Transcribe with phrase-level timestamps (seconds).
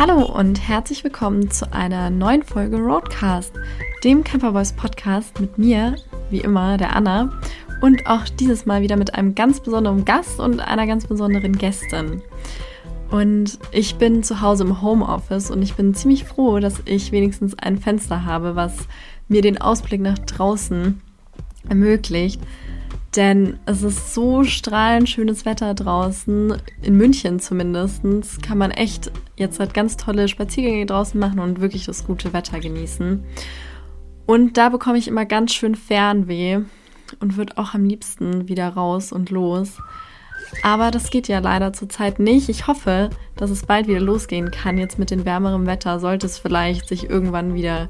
[0.00, 3.52] Hallo und herzlich willkommen zu einer neuen Folge Roadcast,
[4.02, 5.94] dem Camperboys Podcast mit mir,
[6.30, 7.38] wie immer, der Anna
[7.82, 12.22] und auch dieses Mal wieder mit einem ganz besonderen Gast und einer ganz besonderen Gästin.
[13.10, 17.58] Und ich bin zu Hause im Homeoffice und ich bin ziemlich froh, dass ich wenigstens
[17.58, 18.88] ein Fenster habe, was
[19.28, 20.98] mir den Ausblick nach draußen
[21.68, 22.40] ermöglicht.
[23.16, 26.54] Denn es ist so strahlend schönes Wetter draußen.
[26.82, 28.02] In München zumindest
[28.42, 32.60] kann man echt jetzt halt ganz tolle Spaziergänge draußen machen und wirklich das gute Wetter
[32.60, 33.24] genießen.
[34.26, 36.60] Und da bekomme ich immer ganz schön Fernweh
[37.18, 39.78] und würde auch am liebsten wieder raus und los.
[40.62, 42.48] Aber das geht ja leider zurzeit nicht.
[42.48, 44.78] Ich hoffe, dass es bald wieder losgehen kann.
[44.78, 47.88] Jetzt mit dem wärmeren Wetter sollte es vielleicht sich irgendwann wieder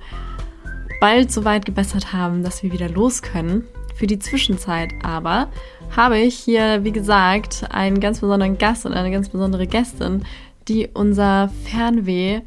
[1.01, 3.65] bald so weit gebessert haben, dass wir wieder los können.
[4.01, 5.49] Für die Zwischenzeit aber
[5.95, 10.25] habe ich hier, wie gesagt, einen ganz besonderen Gast und eine ganz besondere Gästin,
[10.69, 12.41] die unser Fernweh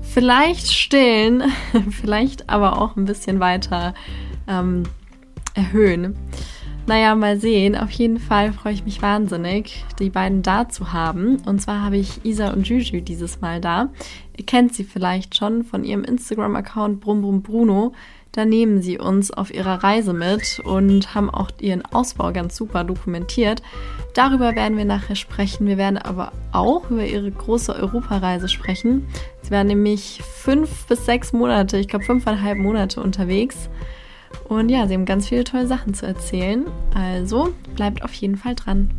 [0.00, 1.42] vielleicht stillen,
[1.90, 3.92] vielleicht aber auch ein bisschen weiter
[4.46, 4.84] ähm,
[5.52, 6.16] erhöhen.
[6.86, 7.76] Naja, mal sehen.
[7.76, 11.36] Auf jeden Fall freue ich mich wahnsinnig, die beiden da zu haben.
[11.44, 13.90] Und zwar habe ich Isa und Juju dieses Mal da.
[14.38, 17.92] Ihr kennt sie vielleicht schon von ihrem Instagram-Account Brumm Bruno.
[18.32, 22.84] Da nehmen sie uns auf ihrer Reise mit und haben auch ihren Ausbau ganz super
[22.84, 23.62] dokumentiert.
[24.14, 25.66] Darüber werden wir nachher sprechen.
[25.66, 29.06] Wir werden aber auch über ihre große Europareise sprechen.
[29.42, 33.68] Sie waren nämlich fünf bis sechs Monate, ich glaube fünfeinhalb Monate unterwegs.
[34.48, 36.66] Und ja, sie haben ganz viele tolle Sachen zu erzählen.
[36.94, 38.90] Also bleibt auf jeden Fall dran.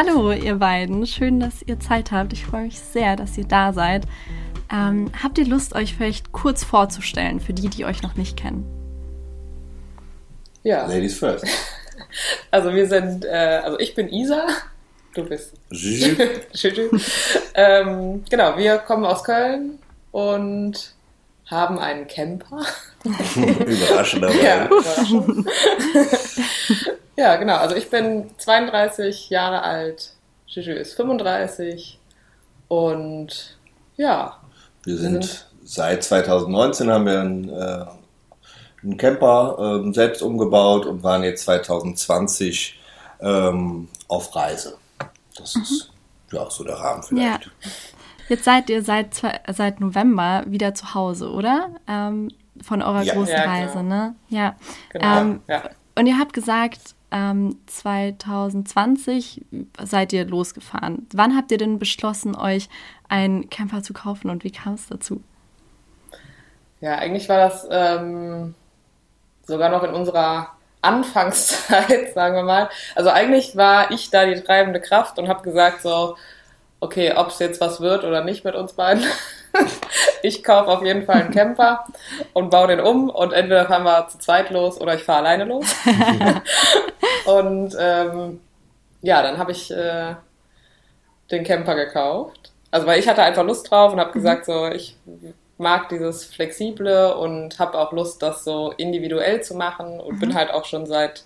[0.00, 1.08] Hallo, ihr beiden.
[1.08, 2.32] Schön, dass ihr Zeit habt.
[2.32, 4.04] Ich freue mich sehr, dass ihr da seid.
[4.70, 8.64] Ähm, habt ihr Lust, euch vielleicht kurz vorzustellen, für die, die euch noch nicht kennen?
[10.62, 10.86] Ja.
[10.86, 11.44] Ladies first.
[12.52, 14.46] Also wir sind, äh, also ich bin Isa,
[15.14, 16.88] du bist Juju.
[17.54, 19.80] Ähm, genau, wir kommen aus Köln
[20.12, 20.94] und
[21.50, 22.60] haben einen Camper.
[23.04, 24.42] Überraschenderweise.
[24.42, 25.48] Ja, überraschend.
[27.18, 27.56] Ja, genau.
[27.56, 30.12] Also ich bin 32 Jahre alt,
[30.46, 31.98] Juju ist 35
[32.68, 33.58] und
[33.96, 34.38] ja.
[34.84, 37.86] Wir sind, sind seit 2019 haben wir einen, äh,
[38.84, 42.78] einen Camper äh, selbst umgebaut und waren jetzt 2020
[43.20, 44.76] ähm, auf Reise.
[45.36, 45.62] Das mhm.
[45.62, 45.90] ist
[46.30, 47.46] ja so der Rahmen vielleicht.
[47.46, 47.70] Ja.
[48.28, 49.14] Jetzt seid ihr seit,
[49.48, 51.70] seit November wieder zu Hause, oder?
[51.86, 52.28] Ähm,
[52.62, 53.14] von eurer ja.
[53.14, 53.88] großen ja, Reise, genau.
[53.88, 54.14] ne?
[54.28, 54.56] Ja.
[54.90, 55.20] Genau.
[55.20, 55.62] Ähm, ja.
[55.94, 59.44] Und ihr habt gesagt, ähm, 2020
[59.82, 61.06] seid ihr losgefahren.
[61.12, 62.68] Wann habt ihr denn beschlossen, euch
[63.08, 65.22] einen Camper zu kaufen und wie kam es dazu?
[66.80, 68.54] Ja, eigentlich war das ähm,
[69.44, 70.50] sogar noch in unserer
[70.82, 72.68] Anfangszeit, sagen wir mal.
[72.94, 76.16] Also eigentlich war ich da die treibende Kraft und habe gesagt so,
[76.80, 79.04] okay, ob es jetzt was wird oder nicht mit uns beiden.
[80.22, 81.84] ich kaufe auf jeden Fall einen Camper
[82.32, 85.44] und baue den um und entweder fahren wir zu zweit los oder ich fahre alleine
[85.44, 85.66] los.
[87.26, 88.40] und ähm,
[89.02, 90.14] ja, dann habe ich äh,
[91.30, 92.52] den Camper gekauft.
[92.70, 94.14] Also weil ich hatte einfach Lust drauf und habe mhm.
[94.14, 94.96] gesagt, so ich
[95.56, 100.20] mag dieses Flexible und habe auch Lust, das so individuell zu machen und mhm.
[100.20, 101.24] bin halt auch schon seit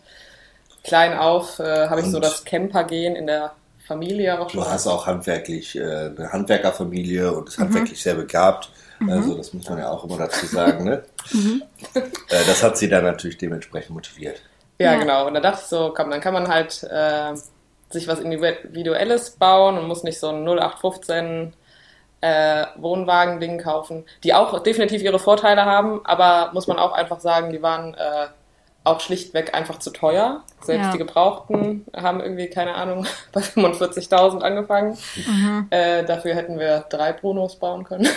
[0.85, 3.53] klein auf, äh, habe ich so das Campergehen in der
[3.87, 4.61] Familie auch schon.
[4.61, 7.65] Du hast auch handwerklich äh, eine Handwerkerfamilie und ist mhm.
[7.65, 8.71] handwerklich sehr begabt.
[8.99, 9.11] Mhm.
[9.11, 10.85] Also das muss man ja auch immer dazu sagen.
[10.85, 11.03] Ne?
[11.33, 11.63] mhm.
[11.95, 12.01] äh,
[12.47, 14.43] das hat sie dann natürlich dementsprechend motiviert.
[14.79, 15.27] Ja, ja, genau.
[15.27, 17.35] Und da dachte ich so, komm, dann kann man halt äh,
[17.91, 21.53] sich was Individuelles bauen und muss nicht so ein 0815
[22.21, 27.53] äh, Wohnwagen-Ding kaufen, die auch definitiv ihre Vorteile haben, aber muss man auch einfach sagen,
[27.53, 28.29] die waren äh,
[28.85, 30.43] auch schlichtweg einfach zu teuer.
[30.63, 30.93] Selbst ja.
[30.93, 34.97] die Gebrauchten haben irgendwie, keine Ahnung, bei 45.000 angefangen.
[35.27, 35.67] Mhm.
[35.71, 38.09] Äh, dafür hätten wir drei Brunos bauen können.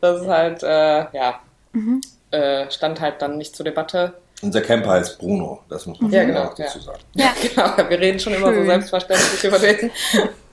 [0.00, 1.40] Das ist halt, äh, ja,
[1.72, 2.00] mhm.
[2.30, 4.14] äh, stand halt dann nicht zur Debatte.
[4.42, 6.84] Unser Camper heißt Bruno, das muss man ja, genau, auch dazu ja.
[6.84, 7.00] sagen.
[7.14, 8.60] Ja, genau, wir reden schon immer Schön.
[8.60, 9.90] so selbstverständlich über den.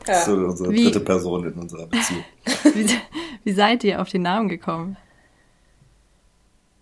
[0.03, 2.25] Das ist so unsere wie, dritte Person in unserer Beziehung.
[2.73, 2.89] Wie,
[3.43, 4.97] wie seid ihr auf den Namen gekommen?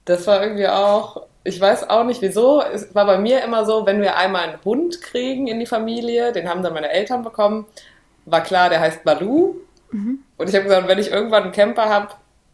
[0.06, 2.62] Das war irgendwie auch ich weiß auch nicht wieso.
[2.62, 6.31] Es war bei mir immer so, wenn wir einmal einen Hund kriegen in die Familie,
[6.31, 7.66] den haben dann meine Eltern bekommen,
[8.25, 9.56] war klar, der heißt Balu.
[9.92, 10.19] Mhm.
[10.38, 12.10] Und ich habe gesagt, wenn ich irgendwann einen Camper habe,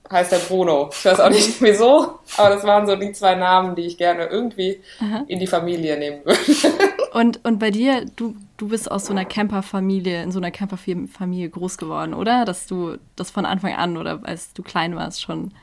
[0.09, 0.89] heißt er Bruno.
[0.91, 4.27] Ich weiß auch nicht wieso, aber das waren so die zwei Namen, die ich gerne
[4.27, 5.25] irgendwie Aha.
[5.27, 6.39] in die Familie nehmen würde.
[7.15, 11.49] Und, und bei dir, du, du bist aus so einer Camperfamilie, in so einer Camperfamilie
[11.49, 12.43] groß geworden, oder?
[12.43, 15.53] Dass du das von Anfang an oder als du klein warst schon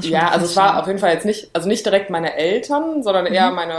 [0.00, 3.26] Ja, also es war auf jeden Fall jetzt nicht, also nicht direkt meine Eltern, sondern
[3.26, 3.32] Mhm.
[3.32, 3.74] eher meine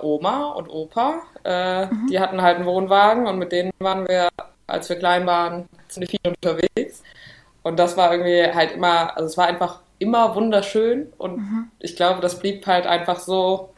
[0.00, 1.22] äh, Oma und Opa.
[1.44, 4.28] Äh, Die hatten halt einen Wohnwagen und mit denen waren wir,
[4.66, 7.02] als wir klein waren, ziemlich viel unterwegs.
[7.62, 11.70] Und das war irgendwie halt immer, also es war einfach immer wunderschön und Mhm.
[11.80, 13.70] ich glaube, das blieb halt einfach so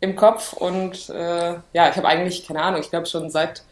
[0.00, 3.62] im Kopf und äh, ja, ich habe eigentlich, keine Ahnung, ich glaube schon seit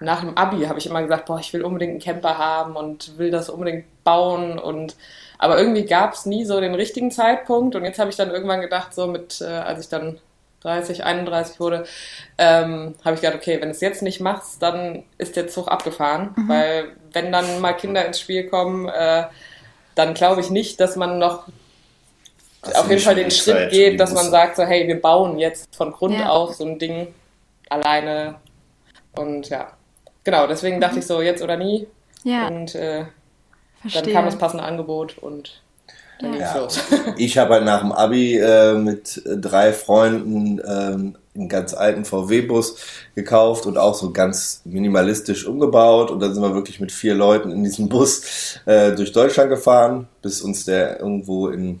[0.00, 3.18] nach dem Abi habe ich immer gesagt, boah, ich will unbedingt einen Camper haben und
[3.18, 4.96] will das unbedingt bauen und
[5.38, 8.60] aber irgendwie gab es nie so den richtigen Zeitpunkt und jetzt habe ich dann irgendwann
[8.62, 10.18] gedacht, so mit, äh, als ich dann
[10.62, 11.84] 30, 31 wurde,
[12.38, 15.68] ähm, habe ich gedacht, okay, wenn du es jetzt nicht machst, dann ist der Zug
[15.68, 19.24] abgefahren, weil wenn dann mal Kinder ins Spiel kommen, äh,
[19.94, 21.46] dann glaube ich nicht, dass man noch
[22.62, 25.38] Hast auf jeden Fall den Schritt Zeit, geht, dass man sagt so, hey, wir bauen
[25.38, 26.30] jetzt von Grund Ja.
[26.30, 27.14] auf so ein Ding
[27.68, 28.36] alleine
[29.14, 29.75] und ja,
[30.26, 31.86] genau, deswegen dachte ich so, jetzt oder nie
[32.24, 33.06] Ja, und äh,
[33.94, 35.62] dann kam das passende Angebot und
[36.20, 36.52] dann Ja.
[36.52, 36.80] ging's los.
[37.16, 42.04] Ich habe halt nach dem Abi äh, mit äh, drei Freunden ähm, einen ganz alten
[42.04, 42.76] VW-Bus
[43.14, 46.10] gekauft und auch so ganz minimalistisch umgebaut.
[46.10, 50.08] Und dann sind wir wirklich mit vier Leuten in diesem Bus äh, durch Deutschland gefahren,
[50.22, 51.80] bis uns der irgendwo in,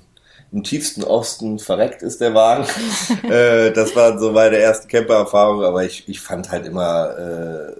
[0.52, 2.66] im tiefsten Osten verreckt ist, der Wagen.
[3.30, 7.72] äh, das war so meine erste Camper-Erfahrung, aber ich, ich fand halt immer äh,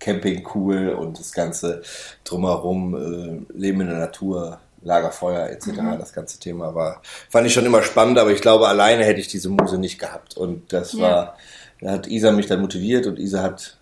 [0.00, 1.82] Camping cool und das Ganze
[2.24, 5.70] drumherum, äh, Leben in der Natur, Lagerfeuer etc.
[5.98, 9.26] Das ganze Thema war, fand ich schon immer spannend, aber ich glaube, alleine hätte ich
[9.28, 10.36] diese Muse nicht gehabt.
[10.36, 11.00] Und das Ja.
[11.02, 11.36] war,
[11.80, 13.76] da hat Isa mich dann motiviert und Isa hat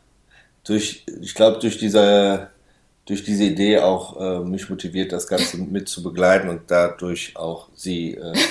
[0.65, 2.49] durch, ich glaube, durch diese,
[3.05, 7.69] durch diese Idee auch äh, mich motiviert, das Ganze mit zu begleiten und dadurch auch
[7.75, 8.33] sie, äh,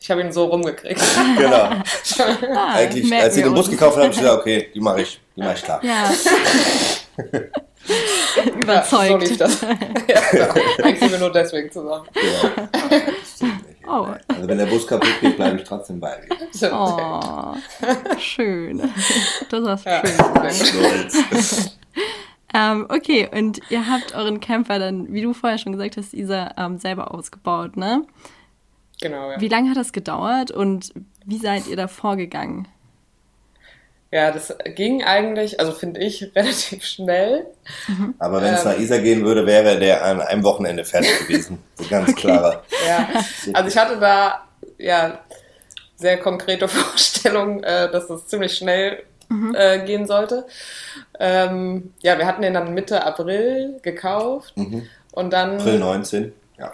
[0.00, 1.00] Ich habe ihn so rumgekriegt.
[1.38, 1.56] genau.
[1.56, 5.18] Ah, Eigentlich, als sie den Bus gekauft hat, habe ich gesagt, okay, die mache ich,
[5.34, 5.82] die mache ich klar.
[5.82, 6.10] Ja.
[8.36, 8.50] Ja, so
[8.96, 9.28] Überzeugt.
[9.28, 9.60] lief das.
[9.62, 9.68] ja.
[10.82, 12.06] Eigentlich sind wir nur deswegen zusammen.
[12.16, 12.50] Ja.
[13.24, 13.78] Stimmt nicht.
[13.86, 14.06] Oh.
[14.26, 16.70] Also wenn der Bus kaputt geht, bleibe ich trotzdem bei dir.
[16.72, 17.54] Oh,
[18.18, 18.90] schön.
[19.50, 20.02] Das hast Ja.
[20.06, 21.78] schön gesagt.
[22.54, 26.52] Ähm, okay, und ihr habt euren Camper dann, wie du vorher schon gesagt hast, Isa,
[26.56, 28.04] ähm, selber ausgebaut, ne?
[29.00, 29.40] Genau, ja.
[29.40, 30.92] Wie lange hat das gedauert und
[31.26, 32.66] wie seid ihr da vorgegangen?
[34.14, 37.46] Ja, das ging eigentlich, also finde ich, relativ schnell.
[38.20, 38.70] Aber wenn es Ähm.
[38.72, 41.58] nach Isar gehen würde, wäre der an einem Wochenende fertig gewesen.
[41.74, 42.62] So ganz klarer.
[42.86, 43.08] Ja,
[43.54, 44.44] also ich hatte da
[44.78, 45.18] ja
[45.96, 49.02] sehr konkrete Vorstellungen, äh, dass das ziemlich schnell
[49.54, 50.46] äh, gehen sollte.
[51.18, 54.88] Ähm, ja, wir hatten den dann Mitte April gekauft Mhm.
[55.10, 56.32] und dann April 19.
[56.56, 56.72] Ja.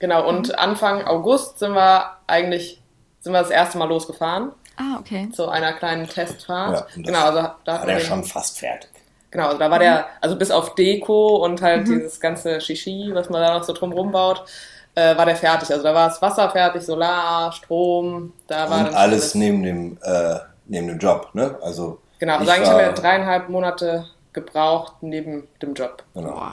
[0.00, 2.80] genau und Anfang August sind wir eigentlich
[3.20, 5.28] sind wir das erste Mal losgefahren Ah, okay.
[5.32, 6.86] zu einer kleinen Testfahrt.
[6.96, 8.90] Ja, genau, also da War der schon fast fertig.
[9.30, 13.30] Genau, also da war der, also bis auf Deko und halt dieses ganze Shishi, was
[13.30, 14.44] man da noch so drum rumbaut,
[14.94, 15.70] äh, war der fertig.
[15.70, 19.98] Also da war das Wasser fertig, Solar, Strom, da war Und dann alles neben dem,
[20.02, 21.56] äh, neben dem Job, ne?
[21.62, 21.98] Also.
[22.18, 26.02] Genau, also ich eigentlich haben wir dreieinhalb Monate gebraucht neben dem Job.
[26.14, 26.32] Genau.
[26.32, 26.52] Boah.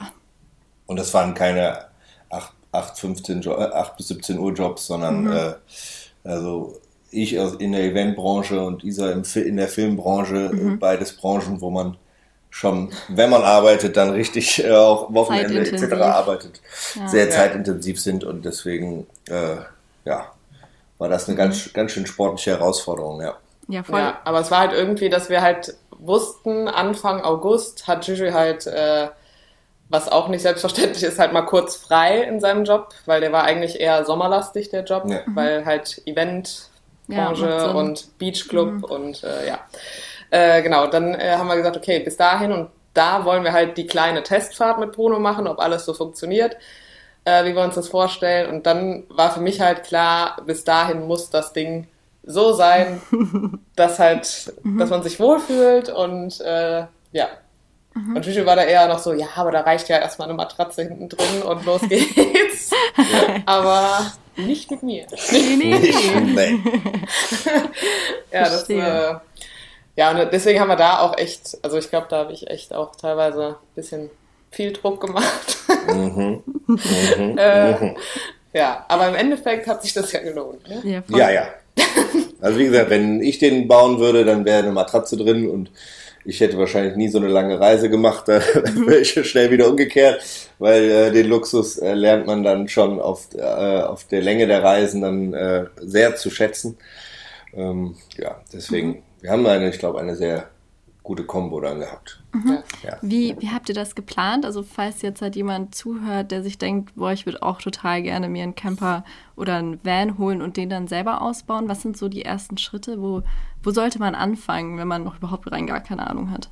[0.86, 1.84] Und das waren keine
[2.30, 5.32] 8, 8, 15 jo äh, 8 bis 17 Uhr Jobs, sondern Mhm.
[5.32, 5.52] äh,
[6.24, 10.74] also ich in der Eventbranche und Isa in der Filmbranche, Mhm.
[10.74, 11.96] äh, beides Branchen, wo man
[12.50, 15.92] schon, wenn man arbeitet, dann richtig äh, auch Wochenende etc.
[15.94, 16.60] Arbeitet,
[16.96, 17.06] Ja.
[17.08, 17.30] sehr Ja.
[17.30, 19.56] zeitintensiv sind und deswegen äh,
[20.04, 20.32] ja,
[20.98, 23.36] war das eine ganz, ganz schön sportliche Herausforderung, ja.
[23.68, 24.00] Ja, voll.
[24.00, 28.66] Ja, aber es war halt irgendwie, dass wir halt wussten, Anfang August hat Juju halt,
[28.66, 29.08] äh,
[29.88, 33.44] was auch nicht selbstverständlich ist, halt mal kurz frei in seinem Job, weil der war
[33.44, 35.20] eigentlich eher sommerlastig, der Job, Ja.
[35.26, 36.02] weil halt
[37.10, 39.58] Eventbranche Ja, und Beachclub und äh, ja.
[40.30, 43.76] Äh, genau, dann äh, haben wir gesagt, okay, bis dahin und da wollen wir halt
[43.76, 46.56] die kleine Testfahrt mit Bruno machen, ob alles so funktioniert,
[47.24, 48.50] äh, wie wir uns das vorstellen.
[48.50, 51.86] Und dann war für mich halt klar, bis dahin muss das Ding
[52.22, 53.00] so sein,
[53.76, 57.28] dass halt, dass man sich wohlfühlt und äh, ja.
[57.92, 60.82] Und Juju war da eher noch so, ja, aber da reicht ja erstmal eine Matratze
[60.82, 62.70] hinten drin und los geht's.
[63.46, 65.06] aber nicht mit mir.
[65.32, 66.22] Nee, nee, nee.
[66.22, 66.60] nee.
[68.32, 69.14] Ja, das, äh,
[69.96, 72.72] ja, und deswegen haben wir da auch echt, also ich glaube, da habe ich echt
[72.72, 74.10] auch teilweise ein bisschen
[74.50, 75.58] viel Druck gemacht.
[75.88, 76.42] Mhm.
[76.70, 77.36] Mhm.
[77.36, 77.94] äh,
[78.52, 80.68] ja, aber im Endeffekt hat sich das ja gelohnt.
[80.68, 80.80] Ne?
[80.84, 81.18] Ja.
[81.18, 81.48] Ja, ja.
[82.40, 85.70] Also wie gesagt, wenn ich den bauen würde, dann wäre eine Matratze drin und
[86.24, 88.24] ich hätte wahrscheinlich nie so eine lange Reise gemacht.
[88.28, 88.40] Da
[88.86, 90.22] wäre ich schnell wieder umgekehrt,
[90.58, 94.62] weil äh, den Luxus äh, lernt man dann schon auf, äh, auf der Länge der
[94.62, 96.78] Reisen dann äh, sehr zu schätzen.
[97.54, 100.48] Ähm, ja, deswegen, wir haben eine, ich glaube, eine sehr
[101.10, 102.20] gute Kombo dann gehabt.
[102.32, 102.58] Mhm.
[102.84, 102.96] Ja.
[103.02, 104.46] Wie, wie habt ihr das geplant?
[104.46, 108.28] Also falls jetzt halt jemand zuhört, der sich denkt, boah, ich würde auch total gerne
[108.28, 109.02] mir einen Camper
[109.34, 113.02] oder einen Van holen und den dann selber ausbauen, was sind so die ersten Schritte?
[113.02, 113.24] Wo,
[113.60, 116.48] wo sollte man anfangen, wenn man noch überhaupt rein gar keine Ahnung hat?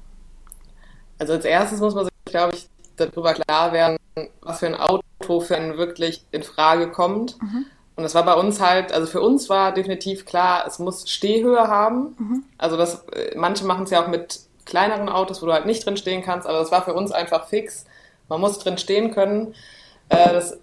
[1.21, 3.97] Also als erstes muss man sich, glaube ich, darüber klar werden,
[4.41, 7.41] was für ein Auto für einen wirklich in Frage kommt.
[7.41, 7.65] Mhm.
[7.99, 11.67] Und das war bei uns halt, also für uns war definitiv klar, es muss Stehhöhe
[11.67, 12.15] haben.
[12.17, 12.45] Mhm.
[12.57, 15.85] Also das, äh, manche machen es ja auch mit kleineren Autos, wo du halt nicht
[15.85, 17.87] drin stehen kannst, aber das war für uns einfach fix.
[18.29, 19.55] Man muss drin stehen können.
[20.11, 20.59] Äh, das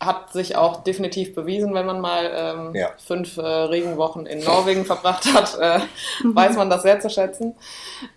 [0.00, 2.90] hat sich auch definitiv bewiesen, wenn man mal ähm, ja.
[3.04, 5.80] fünf äh, Regenwochen in Norwegen verbracht hat, äh,
[6.24, 7.54] weiß man das sehr zu schätzen.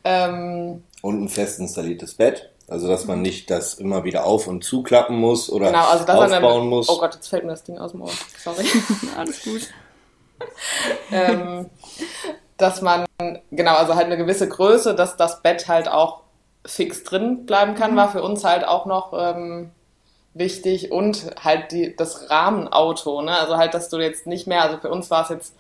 [0.04, 2.50] Ähm, Und ein fest installiertes Bett.
[2.68, 6.70] Also dass man nicht das immer wieder auf und zuklappen muss oder genau, also aufbauen
[6.70, 6.88] muss.
[6.88, 8.12] Oh Gott, jetzt fällt mir das Ding aus dem Ohr.
[8.42, 8.66] Sorry.
[9.18, 9.62] Alles gut.
[11.12, 11.70] ähm,
[12.62, 13.06] dass man,
[13.51, 16.22] genau, also halt eine gewisse Größe, dass das Bett halt auch
[16.65, 17.98] fix drin bleiben kann, mhm.
[17.98, 19.72] war für uns halt auch noch ähm,
[20.34, 23.38] wichtig und halt die, das Rahmenauto, ne?
[23.38, 25.56] Also halt, dass du jetzt nicht mehr, also für uns war es jetzt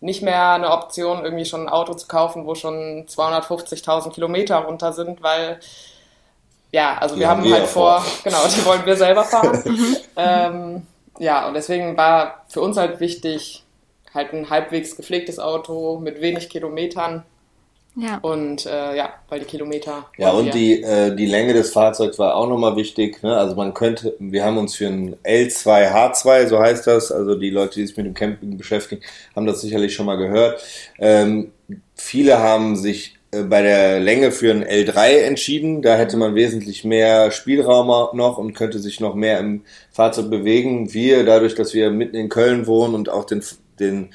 [0.00, 4.92] nicht mehr eine Option, irgendwie schon ein Auto zu kaufen, wo schon 250.000 Kilometer runter
[4.92, 5.60] sind, weil
[6.72, 9.62] ja, also wir haben, haben halt vor, vor, genau, die wollen wir selber fahren.
[9.64, 9.96] Mhm.
[10.16, 10.86] ähm,
[11.18, 13.64] ja, und deswegen war für uns halt wichtig,
[14.14, 17.24] halt ein halbwegs gepflegtes Auto mit wenig Kilometern.
[17.94, 18.18] Ja.
[18.22, 20.06] Und äh, ja, weil die Kilometer.
[20.16, 23.22] Ja, und die, äh, die Länge des Fahrzeugs war auch nochmal wichtig.
[23.22, 23.36] Ne?
[23.36, 27.74] Also man könnte, wir haben uns für ein L2H2, so heißt das, also die Leute,
[27.74, 29.02] die sich mit dem Camping beschäftigen,
[29.36, 30.62] haben das sicherlich schon mal gehört.
[30.98, 31.52] Ähm,
[31.94, 35.82] viele haben sich äh, bei der Länge für ein L3 entschieden.
[35.82, 40.94] Da hätte man wesentlich mehr Spielraum noch und könnte sich noch mehr im Fahrzeug bewegen.
[40.94, 43.42] Wir, dadurch, dass wir mitten in Köln wohnen und auch den,
[43.82, 44.14] den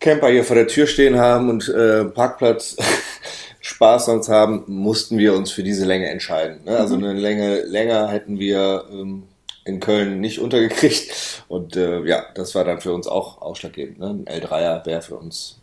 [0.00, 2.76] Camper hier vor der Tür stehen haben und äh, Parkplatz
[3.60, 6.64] Spaß sonst haben, mussten wir uns für diese Länge entscheiden.
[6.64, 6.76] Ne?
[6.76, 7.04] Also mhm.
[7.04, 9.24] eine Länge länger hätten wir ähm,
[9.64, 11.44] in Köln nicht untergekriegt.
[11.48, 13.98] Und äh, ja, das war dann für uns auch ausschlaggebend.
[13.98, 14.24] Ne?
[14.26, 15.58] Ein L3er wäre für uns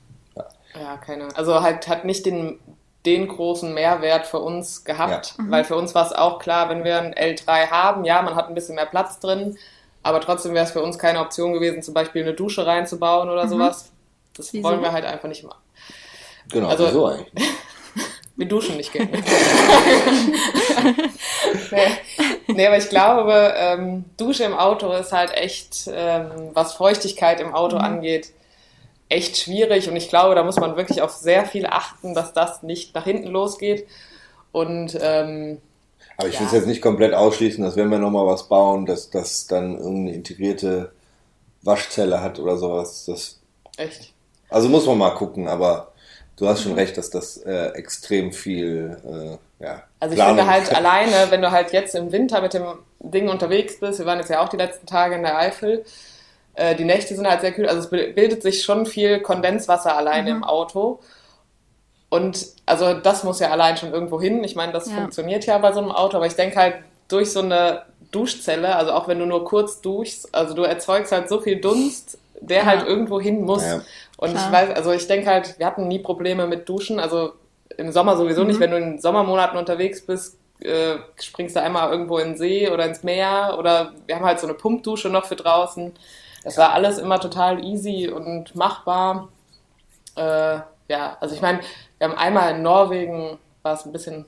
[0.79, 2.59] ja, keine Also halt hat nicht den,
[3.05, 5.43] den großen Mehrwert für uns gehabt, ja.
[5.43, 5.51] mhm.
[5.51, 8.50] weil für uns war es auch klar, wenn wir ein L3 haben, ja, man hat
[8.50, 9.57] ein bisschen mehr Platz drin,
[10.05, 13.45] aber trotzdem wäre es für uns keine Option gewesen, zum Beispiel eine Dusche reinzubauen oder
[13.45, 13.50] mhm.
[13.50, 13.91] sowas.
[14.38, 14.63] Das wieso?
[14.63, 15.63] wollen wir halt einfach nicht machen.
[16.51, 17.33] Genau, also, wieso eigentlich?
[18.35, 19.09] wir duschen nicht gerne.
[21.71, 21.88] nee.
[22.53, 27.55] nee, aber ich glaube, ähm, Dusche im Auto ist halt echt, ähm, was Feuchtigkeit im
[27.55, 27.81] Auto mhm.
[27.81, 28.31] angeht,
[29.09, 32.62] echt schwierig und ich glaube, da muss man wirklich auf sehr viel achten, dass das
[32.62, 33.88] nicht nach hinten losgeht.
[34.51, 35.63] Und ähm,
[36.17, 36.41] aber ich ja.
[36.41, 39.77] will es jetzt nicht komplett ausschließen, dass wenn wir nochmal was bauen, dass das dann
[39.77, 40.91] irgendeine integrierte
[41.62, 43.05] Waschzelle hat oder sowas.
[43.05, 43.39] Das,
[43.77, 44.13] Echt?
[44.50, 45.91] Also muss man mal gucken, aber
[46.38, 46.79] du hast schon mhm.
[46.79, 49.84] recht, dass das äh, extrem viel, äh, ja.
[50.00, 52.65] Also ich Planung finde halt alleine, wenn du halt jetzt im Winter mit dem
[53.00, 55.84] Ding unterwegs bist, wir waren jetzt ja auch die letzten Tage in der Eifel,
[56.53, 60.31] äh, die Nächte sind halt sehr kühl, also es bildet sich schon viel Kondenswasser alleine
[60.31, 60.38] mhm.
[60.38, 61.00] im Auto.
[62.09, 64.43] Und also das muss ja allein schon irgendwo hin.
[64.43, 64.95] Ich meine, das ja.
[64.95, 66.75] funktioniert ja bei so einem Auto, aber ich denke halt
[67.07, 71.27] durch so eine Duschzelle, also auch wenn du nur kurz duschst, also du erzeugst halt
[71.27, 72.65] so viel Dunst, der ja.
[72.65, 73.65] halt irgendwo hin muss.
[73.65, 73.81] Ja.
[74.17, 74.45] Und Klar.
[74.45, 77.33] ich weiß, also ich denke halt, wir hatten nie Probleme mit Duschen, also
[77.77, 78.47] im Sommer sowieso mhm.
[78.47, 78.59] nicht.
[78.59, 82.85] Wenn du in Sommermonaten unterwegs bist, äh, springst du einmal irgendwo in den See oder
[82.85, 85.93] ins Meer oder wir haben halt so eine Pumpdusche noch für draußen.
[86.43, 89.29] Es war alles immer total easy und machbar.
[90.15, 91.60] Äh, ja, also ich meine,
[91.98, 94.25] wir haben einmal in Norwegen, war es ein bisschen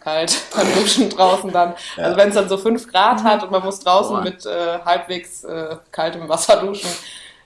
[0.00, 1.74] kalt beim Duschen draußen dann.
[1.96, 2.04] Ja.
[2.04, 4.22] Also wenn es dann so fünf Grad hat und man muss draußen Boah.
[4.22, 6.90] mit äh, halbwegs äh, kaltem Wasser duschen,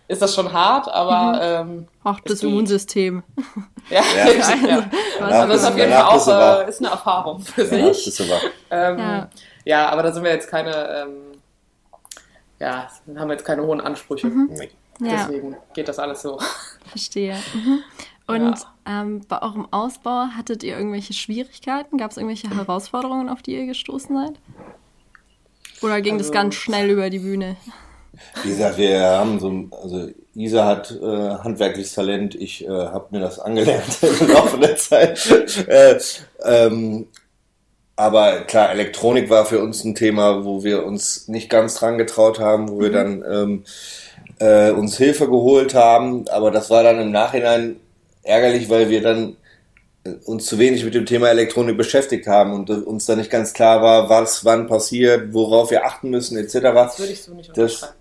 [0.09, 1.71] ist das schon hart, aber mhm.
[1.71, 3.23] ähm, Ach, das Immunsystem.
[3.91, 4.27] Ja, ja.
[4.67, 4.91] ja.
[5.19, 8.21] Also das ist auf jeden Fall auch äh, ist eine Erfahrung für sich.
[8.71, 9.29] Ähm, ja.
[9.65, 11.29] ja, aber da sind wir jetzt keine ähm,
[12.59, 14.27] ja, haben wir jetzt keine hohen Ansprüche.
[14.27, 14.51] Mhm.
[15.01, 15.59] Deswegen ja.
[15.75, 16.39] geht das alles so.
[16.87, 17.37] Verstehe.
[17.55, 17.83] Mhm.
[18.29, 19.03] Und ja.
[19.03, 21.97] ähm, bei eurem Ausbau hattet ihr irgendwelche Schwierigkeiten?
[21.97, 24.35] Gab es irgendwelche Herausforderungen, auf die ihr gestoßen seid?
[25.81, 27.57] Oder ging also, das ganz schnell über die Bühne?
[28.43, 33.21] Wie gesagt, wir haben so, also Isa hat äh, handwerkliches Talent, ich äh, habe mir
[33.21, 35.19] das angelernt im Laufe der Zeit.
[35.69, 35.99] Äh,
[36.45, 37.07] ähm,
[37.97, 42.39] aber klar, Elektronik war für uns ein Thema, wo wir uns nicht ganz dran getraut
[42.39, 42.93] haben, wo wir mhm.
[42.93, 43.65] dann ähm,
[44.39, 46.29] äh, uns Hilfe geholt haben.
[46.29, 47.77] Aber das war dann im Nachhinein
[48.29, 49.37] ärgerlich, weil wir dann
[50.05, 53.53] äh, uns zu wenig mit dem Thema Elektronik beschäftigt haben und uns da nicht ganz
[53.53, 56.53] klar war, was wann passiert, worauf wir achten müssen, etc.
[56.75, 57.95] Das würde ich so nicht unterschreiben.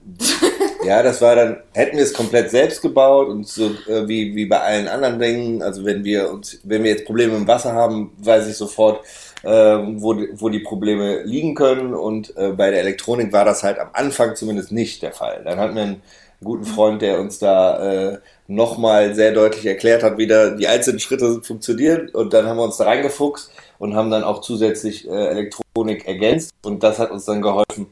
[0.86, 4.46] Ja, das war dann, hätten wir es komplett selbst gebaut und so äh, wie, wie
[4.46, 8.14] bei allen anderen Dingen, also wenn wir uns, wenn wir jetzt Probleme im Wasser haben,
[8.20, 9.04] weiß ich sofort,
[9.44, 13.64] äh, wo, die- wo die Probleme liegen können und äh, bei der Elektronik war das
[13.64, 15.42] halt am Anfang zumindest nicht der Fall.
[15.44, 16.02] Dann hatten wir einen
[16.44, 18.18] guten Freund, der uns da äh,
[18.48, 22.64] nochmal sehr deutlich erklärt hat, wie da die einzelnen Schritte funktionieren und dann haben wir
[22.64, 27.26] uns da reingefuchst und haben dann auch zusätzlich äh, Elektronik ergänzt und das hat uns
[27.26, 27.88] dann geholfen,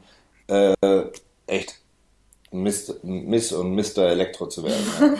[0.48, 0.74] äh,
[1.46, 1.78] echt
[2.52, 4.08] Mist, Miss und Mr.
[4.08, 5.18] Elektro zu werden.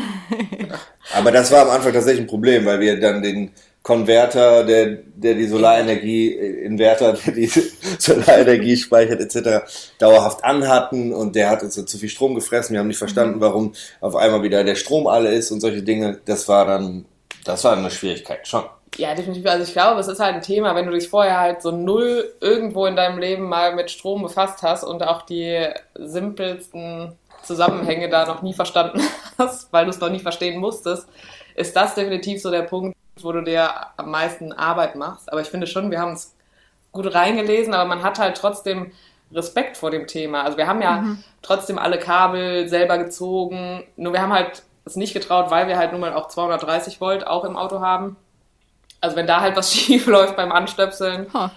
[0.58, 0.78] Ja.
[1.14, 3.50] Aber das war am Anfang tatsächlich ein Problem, weil wir dann den
[3.86, 7.46] Konverter, der, der die Solarenergie, äh, Inverter, der die
[8.00, 9.64] Solarenergie speichert etc.,
[10.00, 12.72] dauerhaft anhatten und der hat uns zu viel Strom gefressen.
[12.72, 16.18] Wir haben nicht verstanden, warum auf einmal wieder der Strom alle ist und solche Dinge.
[16.24, 17.04] Das war dann,
[17.44, 18.64] das war eine Schwierigkeit schon.
[18.96, 19.46] Ja, definitiv.
[19.46, 22.34] Also ich glaube, es ist halt ein Thema, wenn du dich vorher halt so null
[22.40, 25.64] irgendwo in deinem Leben mal mit Strom befasst hast und auch die
[25.94, 27.12] simpelsten
[27.44, 29.00] Zusammenhänge da noch nie verstanden
[29.38, 31.06] hast, weil du es noch nie verstehen musstest,
[31.54, 35.30] ist das definitiv so der Punkt, wo du dir am meisten Arbeit machst.
[35.32, 36.34] Aber ich finde schon, wir haben es
[36.92, 38.92] gut reingelesen, aber man hat halt trotzdem
[39.32, 40.42] Respekt vor dem Thema.
[40.44, 41.04] Also wir haben ja
[41.42, 45.92] trotzdem alle Kabel selber gezogen, nur wir haben halt es nicht getraut, weil wir halt
[45.92, 48.16] nun mal auch 230 Volt auch im Auto haben.
[49.00, 51.50] Also wenn da halt was schief läuft beim Anstöpseln, Ha,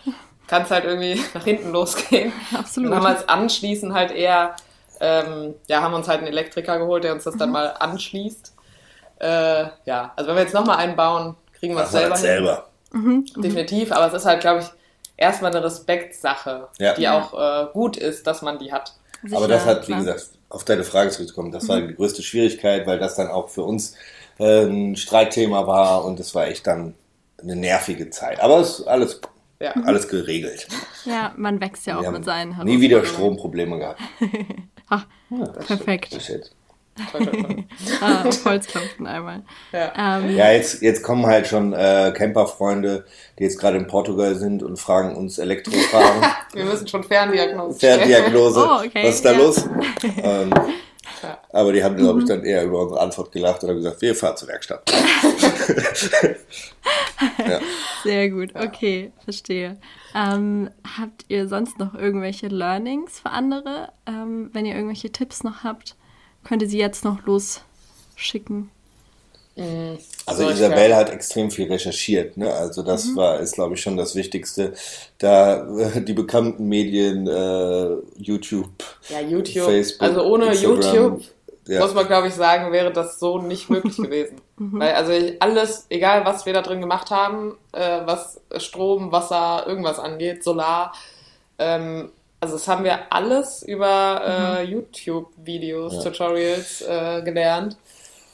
[0.48, 2.34] kann es halt irgendwie nach hinten losgehen.
[2.58, 2.92] absolut.
[2.92, 4.56] Dann haben wir es anschließend halt eher,
[5.00, 8.56] ähm, ja, haben uns halt einen Elektriker geholt, der uns das dann mal anschließt.
[9.20, 12.70] Äh, ja, also wenn wir jetzt nochmal einen bauen, kriegen wir es selber, halt selber.
[13.38, 14.68] Definitiv, aber es ist halt, glaube ich,
[15.18, 16.94] erstmal eine Respektsache, Ja.
[16.94, 18.94] die auch äh, gut ist, dass man die hat.
[19.22, 20.00] Sicher, Aber das hat, wie klar.
[20.00, 23.64] gesagt, auf deine Frage zurückzukommen, das war die größte Schwierigkeit, weil das dann auch für
[23.64, 23.96] uns
[24.40, 26.96] äh, ein Streitthema war und es war echt dann
[27.42, 28.40] eine nervige Zeit.
[28.40, 29.20] Aber es ist alles,
[29.60, 29.72] Ja.
[29.86, 30.68] alles geregelt.
[31.06, 33.04] Ja, man wächst ja auch mit seinen nie wieder.
[33.06, 34.02] Stromprobleme gehabt.
[34.92, 36.16] Ah, Ja, perfekt.
[36.16, 36.28] das
[38.02, 39.44] Ah, Holzklopfen einmal.
[39.72, 40.18] ja.
[40.20, 43.06] Ähm, Ja, jetzt, jetzt kommen halt schon äh, Camperfreunde,
[43.38, 47.80] die jetzt gerade in Portugal sind und fragen uns Elektrofragen, Wir müssen schon Ferndiagnose.
[47.80, 49.38] Ferndiagnose, Oh, okay, was ist da ja.
[49.38, 49.66] los?
[50.24, 50.50] Ähm,
[51.24, 51.38] Ja.
[51.52, 54.38] aber die haben, glaube ich, dann eher über unsere Antwort gelacht oder gesagt, wir fahren
[54.38, 54.84] zur Werkstatt.
[57.38, 57.60] ja.
[58.04, 59.78] Sehr gut, okay, verstehe.
[60.16, 63.90] Ähm, habt ihr sonst noch irgendwelche Learnings für andere?
[64.06, 65.96] Ähm, wenn ihr irgendwelche Tipps noch habt,
[66.44, 68.70] könnt ihr sie jetzt noch losschicken.
[70.26, 72.54] Also So, ich Isabel glaub- hat extrem viel recherchiert, ne?
[72.54, 73.16] Also das Mhm.
[73.18, 74.74] war, ist glaube ich schon das Wichtigste.
[75.18, 78.70] Da äh, die bekannten Medien, äh, YouTube,
[79.10, 79.66] Ja, YouTube.
[79.66, 81.24] Facebook, also ohne Instagram, YouTube
[81.68, 81.82] ja.
[81.82, 84.40] muss man, glaube ich, sagen, wäre das so nicht möglich gewesen.
[84.58, 90.00] Weil also alles, egal was wir da drin gemacht haben, äh, was Strom, Wasser, irgendwas
[90.00, 90.94] angeht, Solar,
[91.58, 96.04] ähm, also das haben wir alles über äh, YouTube-Videos, Ja.
[96.04, 97.78] Tutorials äh, gelernt.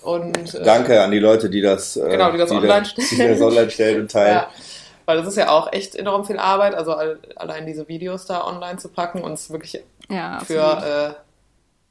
[0.03, 3.31] Und, äh, Danke an die Leute, die das, äh, Genau, die das online Die stellen.
[3.31, 4.35] das online stellen und teilen.
[4.35, 4.47] Ja,
[5.07, 8.45] weil das ist ja auch echt enorm viel Arbeit, also all, allein diese Videos da
[8.45, 11.21] online zu packen und es wirklich Ja, für äh,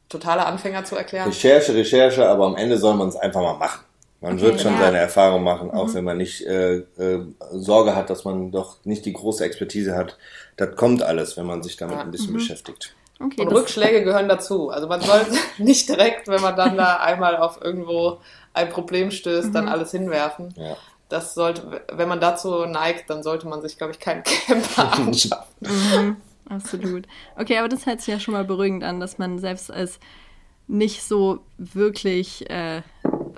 [0.08, 1.28] totale Anfänger zu erklären.
[1.28, 3.84] Recherche, Recherche, aber am Ende soll man es einfach mal machen.
[4.24, 4.78] Man Okay, wird schon ja.
[4.80, 9.04] seine Erfahrung machen, auch wenn man nicht äh, äh, Sorge hat, dass man doch nicht
[9.04, 10.16] die große Expertise hat.
[10.56, 12.02] Das kommt alles, wenn man sich damit Ja.
[12.04, 12.94] ein bisschen beschäftigt.
[13.20, 14.70] okay, Und Rückschläge gehören dazu.
[14.70, 15.20] Also man soll
[15.58, 18.18] nicht direkt, wenn man dann da einmal auf irgendwo
[18.54, 19.52] ein Problem stößt, Mhm.
[19.52, 20.54] dann alles hinwerfen.
[20.56, 20.76] Ja.
[21.10, 25.54] Das sollte, wenn man dazu neigt, dann sollte man sich, glaube ich, keinen Camper anschaffen.
[25.60, 26.16] Mhm,
[26.48, 27.06] absolut.
[27.36, 30.00] Okay, aber das hört sich ja schon mal beruhigend an, dass man selbst als
[30.66, 32.80] nicht so wirklich äh,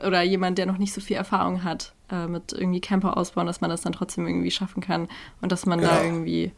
[0.04, 3.60] oder jemand, der noch nicht so viel Erfahrung hat äh, mit irgendwie Camper ausbauen, dass
[3.60, 5.08] man das dann trotzdem irgendwie schaffen kann
[5.40, 6.04] und dass man da Genau.
[6.04, 6.52] irgendwie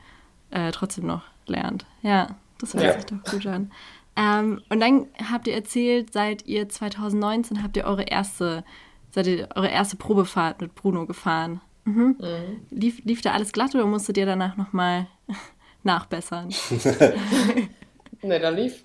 [0.50, 1.84] äh, trotzdem noch lernt.
[2.02, 2.92] Ja, das hört Ja.
[2.94, 3.70] sich doch gut an.
[4.16, 8.64] Ähm, und dann habt ihr erzählt, seit ihr 2019 habt ihr eure erste,
[9.10, 11.60] seid ihr eure erste Probefahrt mit Bruno gefahren.
[11.84, 12.16] Mhm.
[12.70, 15.06] Lief, lief da alles glatt oder musstet ihr danach nochmal
[15.84, 16.48] nachbessern?
[18.22, 18.82] Ne, da lief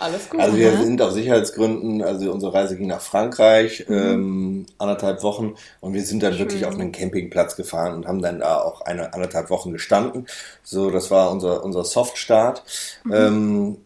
[0.00, 0.40] alles gut.
[0.40, 0.82] Also wir Aha.
[0.82, 6.22] sind aus Sicherheitsgründen, also unsere Reise ging nach Frankreich, ähm, anderthalb Wochen und wir sind
[6.22, 10.26] dann wirklich auf einen Campingplatz gefahren und haben dann da auch eine anderthalb Wochen gestanden.
[10.64, 12.62] So, das war unser, unser Softstart.
[13.12, 13.76] Ähm,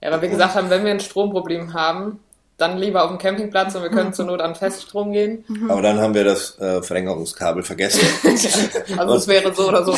[0.00, 2.20] ja, weil wir gesagt haben, wenn wir ein Stromproblem haben,
[2.56, 5.44] dann lieber auf dem Campingplatz und wir können zur Not an Feststrom gehen.
[5.68, 8.06] Aber dann haben wir das äh, Verlängerungskabel vergessen.
[8.96, 9.96] Also es wäre so oder so.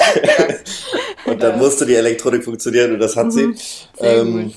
[1.25, 3.55] Und dann musste die Elektronik funktionieren und das hat sie.
[3.99, 4.55] Sehr Ähm, gut.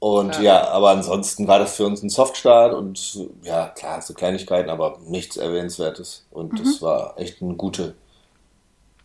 [0.00, 0.42] Und Ja.
[0.42, 0.68] ja.
[0.70, 5.36] aber ansonsten war das für uns ein Softstart und ja, klar, so Kleinigkeiten, aber nichts
[5.36, 6.26] Erwähnenswertes.
[6.30, 7.94] Und das war echt ein gute,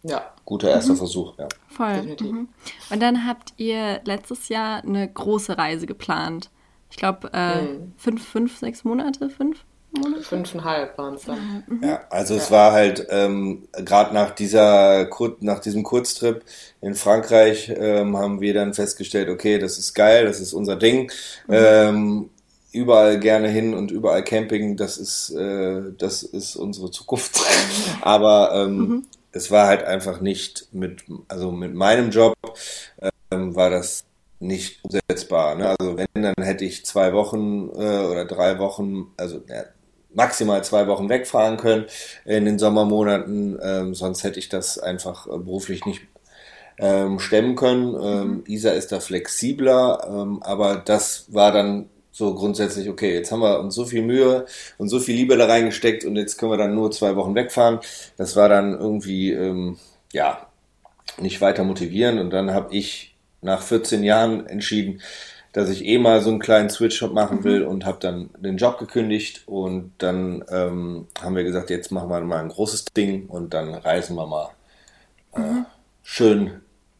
[0.03, 1.33] Ja, guter erster Versuch.
[1.37, 1.47] Ja.
[1.67, 2.15] Voll.
[2.19, 2.47] Mhm.
[2.89, 6.49] Und dann habt ihr letztes Jahr eine große Reise geplant.
[6.89, 7.93] Ich glaube, äh, mhm.
[7.97, 9.65] fünf, fünf, sechs Monate, fünf
[9.99, 10.23] Monate?
[10.23, 11.63] Fünfeinhalb waren es dann.
[11.67, 11.83] Mhm.
[11.83, 12.41] Ja, also ja.
[12.41, 16.43] es war halt ähm, gerade nach dieser nach diesem Kurztrip
[16.81, 21.11] in Frankreich ähm, haben wir dann festgestellt, okay, das ist geil, das ist unser Ding.
[21.47, 21.53] Mhm.
[21.53, 22.29] Ähm,
[22.75, 27.39] überall gerne hin und überall Camping, das ist, äh, das ist unsere Zukunft.
[28.01, 29.03] Aber ähm, mhm.
[29.31, 32.35] es war halt einfach nicht mit, also mit meinem Job
[33.31, 34.03] ähm, war das
[34.39, 35.55] nicht umsetzbar.
[35.55, 35.75] Ne?
[35.79, 39.63] Also wenn, dann hätte ich zwei Wochen äh, oder drei Wochen, also ja,
[40.15, 41.85] maximal zwei Wochen wegfahren können
[42.25, 46.01] in den Sommermonaten, ähm, sonst hätte ich das einfach äh, beruflich nicht
[46.77, 47.95] ähm, stemmen können.
[48.01, 48.43] Ähm, mhm.
[48.47, 53.59] Isa ist da flexibler, ähm, aber das war dann so grundsätzlich, okay, jetzt haben wir
[53.59, 54.45] uns so viel Mühe
[54.77, 57.79] und so viel Liebe da reingesteckt und jetzt können wir dann nur zwei Wochen wegfahren.
[58.15, 59.77] Das war dann irgendwie, ähm,
[60.13, 60.47] ja,
[61.19, 65.01] nicht weiter motivieren und dann habe ich nach 14 Jahren entschieden,
[65.55, 67.67] dass ich eh mal so einen kleinen Switch machen will mhm.
[67.67, 72.19] und habe dann den Job gekündigt und dann ähm, haben wir gesagt, jetzt machen wir
[72.19, 74.49] mal ein großes Ding und dann reisen wir mal
[75.33, 75.65] äh, mhm.
[76.03, 76.59] schön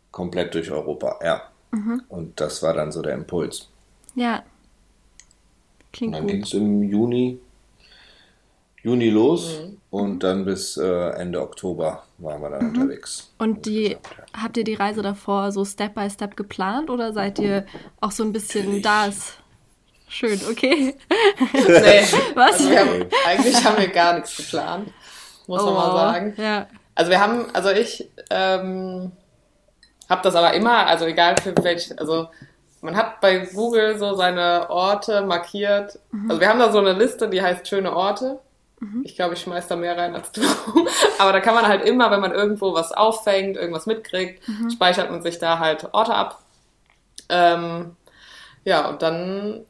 [0.10, 1.41] komplett durch Europa, ja.
[1.72, 2.04] Mhm.
[2.08, 3.68] Und das war dann so der Impuls.
[4.15, 4.41] Ja,
[5.91, 7.38] Klingt und dann ging es im Juni,
[8.84, 9.78] Juni los mhm.
[9.95, 12.75] Und dann bis äh, Ende Oktober waren wir dann mhm.
[12.75, 13.31] unterwegs.
[13.38, 13.95] Und die
[14.34, 17.65] habt ihr die Reise davor so Step by Step geplant oder seid ihr
[18.01, 18.84] auch so ein bisschen Natürlich.
[18.84, 19.38] da ist?
[20.10, 20.95] Schön, okay.
[21.53, 22.03] nee,
[22.36, 22.60] was?
[22.60, 24.91] Also haben, eigentlich haben wir gar nichts geplant,
[25.47, 26.34] muss oh, man mal oh, sagen.
[26.38, 26.67] Ja.
[26.93, 29.13] Also wir haben, also ich ähm,
[30.10, 32.27] habe das aber immer, also egal für welche, also
[32.81, 35.97] man hat bei Google so seine Orte markiert.
[36.12, 36.29] Mhm.
[36.29, 38.41] Also wir haben da so eine Liste, die heißt schöne Orte.
[38.93, 39.02] Mhm.
[39.06, 40.41] Ich glaube, ich schmeiß da mehr rein als du.
[41.19, 44.69] Aber da kann man halt immer, wenn man irgendwo was auffängt, irgendwas mitkriegt, mhm.
[44.69, 46.41] speichert man sich da halt Orte ab.
[47.30, 47.95] Ähm,
[48.63, 49.65] ja, und dann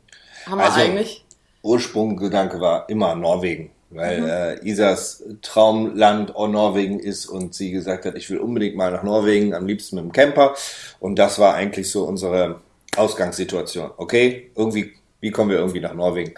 [0.46, 1.26] haben wir also, eigentlich.
[1.64, 4.28] Ursprungsgedanke war immer Norwegen weil mhm.
[4.28, 9.54] äh, Isas Traumland Norwegen ist und sie gesagt hat, ich will unbedingt mal nach Norwegen,
[9.54, 10.56] am liebsten mit dem Camper.
[11.00, 12.62] Und das war eigentlich so unsere
[12.96, 13.92] Ausgangssituation.
[13.98, 16.34] Okay, irgendwie, wie kommen wir irgendwie nach Norwegen?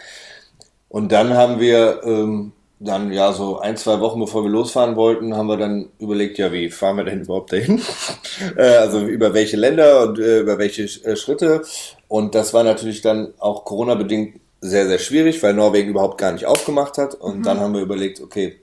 [0.89, 5.35] Und dann haben wir ähm, dann ja so ein, zwei Wochen bevor wir losfahren wollten,
[5.35, 7.81] haben wir dann überlegt, ja, wie fahren wir denn überhaupt dahin?
[8.55, 11.63] äh, also über welche Länder und äh, über welche äh, Schritte.
[12.07, 16.45] Und das war natürlich dann auch Corona-bedingt sehr, sehr schwierig, weil Norwegen überhaupt gar nicht
[16.45, 17.15] aufgemacht hat.
[17.15, 17.43] Und mhm.
[17.43, 18.57] dann haben wir überlegt, okay,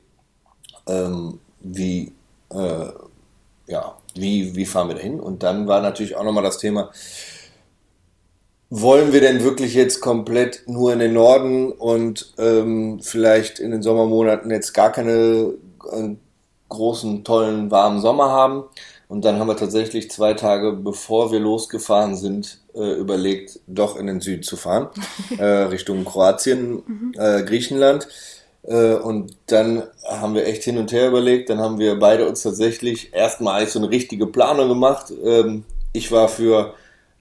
[0.86, 2.12] ähm, wie,
[2.50, 2.86] äh,
[3.66, 5.18] ja, wie, wie fahren wir dahin?
[5.18, 6.92] Und dann war natürlich auch nochmal das Thema,
[8.70, 13.82] wollen wir denn wirklich jetzt komplett nur in den Norden und ähm, vielleicht in den
[13.82, 15.54] Sommermonaten jetzt gar keine
[15.92, 16.16] äh,
[16.68, 18.64] großen, tollen, warmen Sommer haben?
[19.08, 24.06] Und dann haben wir tatsächlich zwei Tage, bevor wir losgefahren sind, äh, überlegt, doch in
[24.06, 24.88] den Süden zu fahren,
[25.38, 27.12] äh, Richtung Kroatien, mhm.
[27.16, 28.08] äh, Griechenland.
[28.62, 31.50] Äh, und dann haben wir echt hin und her überlegt.
[31.50, 35.12] Dann haben wir beide uns tatsächlich erstmal so eine richtige Planung gemacht.
[35.22, 36.74] Ähm, ich war für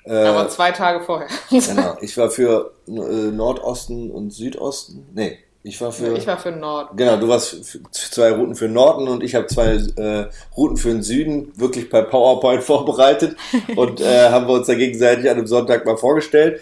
[0.06, 1.28] äh, Aber zwei Tage vorher.
[1.50, 1.98] genau.
[2.02, 5.08] Ich war für äh, Nordosten und Südosten.
[5.14, 6.18] Nee, ich war für.
[6.18, 6.98] Ich war für Norden.
[6.98, 10.26] Genau, du warst für zwei Routen für Norden und ich habe zwei äh,
[10.58, 13.38] Routen für den Süden wirklich per PowerPoint vorbereitet
[13.78, 16.62] und äh, haben wir uns da gegenseitig an einem Sonntag mal vorgestellt.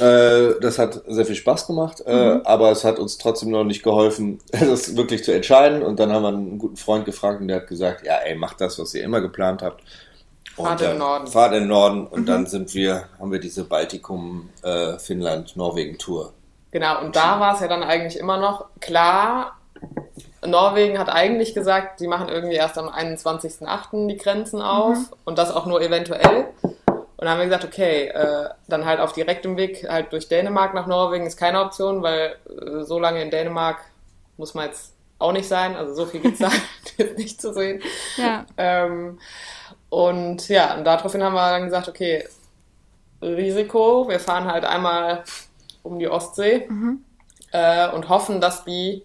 [0.00, 2.40] Äh, das hat sehr viel Spaß gemacht, äh, mhm.
[2.44, 5.82] aber es hat uns trotzdem noch nicht geholfen, das wirklich zu entscheiden.
[5.82, 8.60] Und dann haben wir einen guten Freund gefragt und der hat gesagt, ja, ey, macht
[8.60, 9.84] das, was ihr immer geplant habt.
[10.56, 11.26] Fahrt in den Norden.
[11.26, 12.26] Fahrt den Norden und mhm.
[12.26, 16.32] dann sind wir, haben wir diese Baltikum, äh, Finnland, Norwegen Tour.
[16.70, 19.56] Genau, und da war es ja dann eigentlich immer noch klar,
[20.46, 24.08] Norwegen hat eigentlich gesagt, sie machen irgendwie erst am 21.08.
[24.08, 25.06] die Grenzen auf mhm.
[25.24, 26.48] und das auch nur eventuell.
[26.62, 30.74] Und dann haben wir gesagt, okay, äh, dann halt auf direktem Weg halt durch Dänemark
[30.74, 33.78] nach Norwegen ist keine Option, weil äh, so lange in Dänemark
[34.36, 35.76] muss man jetzt auch nicht sein.
[35.76, 36.50] Also so viel gibt es
[36.96, 37.82] da nicht zu sehen.
[38.16, 38.44] Ja.
[38.58, 39.18] Ähm,
[39.94, 42.24] und ja, und daraufhin haben wir dann gesagt, okay,
[43.22, 45.22] Risiko, wir fahren halt einmal
[45.84, 47.04] um die Ostsee mhm.
[47.52, 49.04] äh, und hoffen, dass die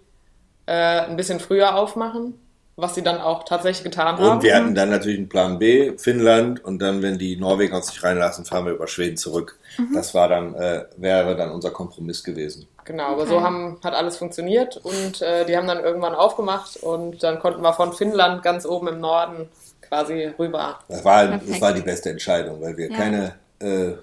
[0.66, 2.34] äh, ein bisschen früher aufmachen,
[2.76, 4.38] was sie dann auch tatsächlich getan und haben.
[4.38, 7.90] Und wir hatten dann natürlich einen Plan B, Finnland, und dann, wenn die Norweger uns
[7.90, 9.60] nicht reinlassen, fahren wir über Schweden zurück.
[9.78, 9.94] Mhm.
[9.94, 12.68] Das war dann, äh, wäre dann unser Kompromiss gewesen.
[12.86, 13.30] Genau, aber okay.
[13.30, 17.62] so haben, hat alles funktioniert und äh, die haben dann irgendwann aufgemacht und dann konnten
[17.62, 19.50] wir von Finnland ganz oben im Norden
[19.90, 20.80] quasi rüber.
[20.88, 22.96] Das war, das war die beste Entscheidung, weil wir ja.
[22.96, 23.94] keine, äh,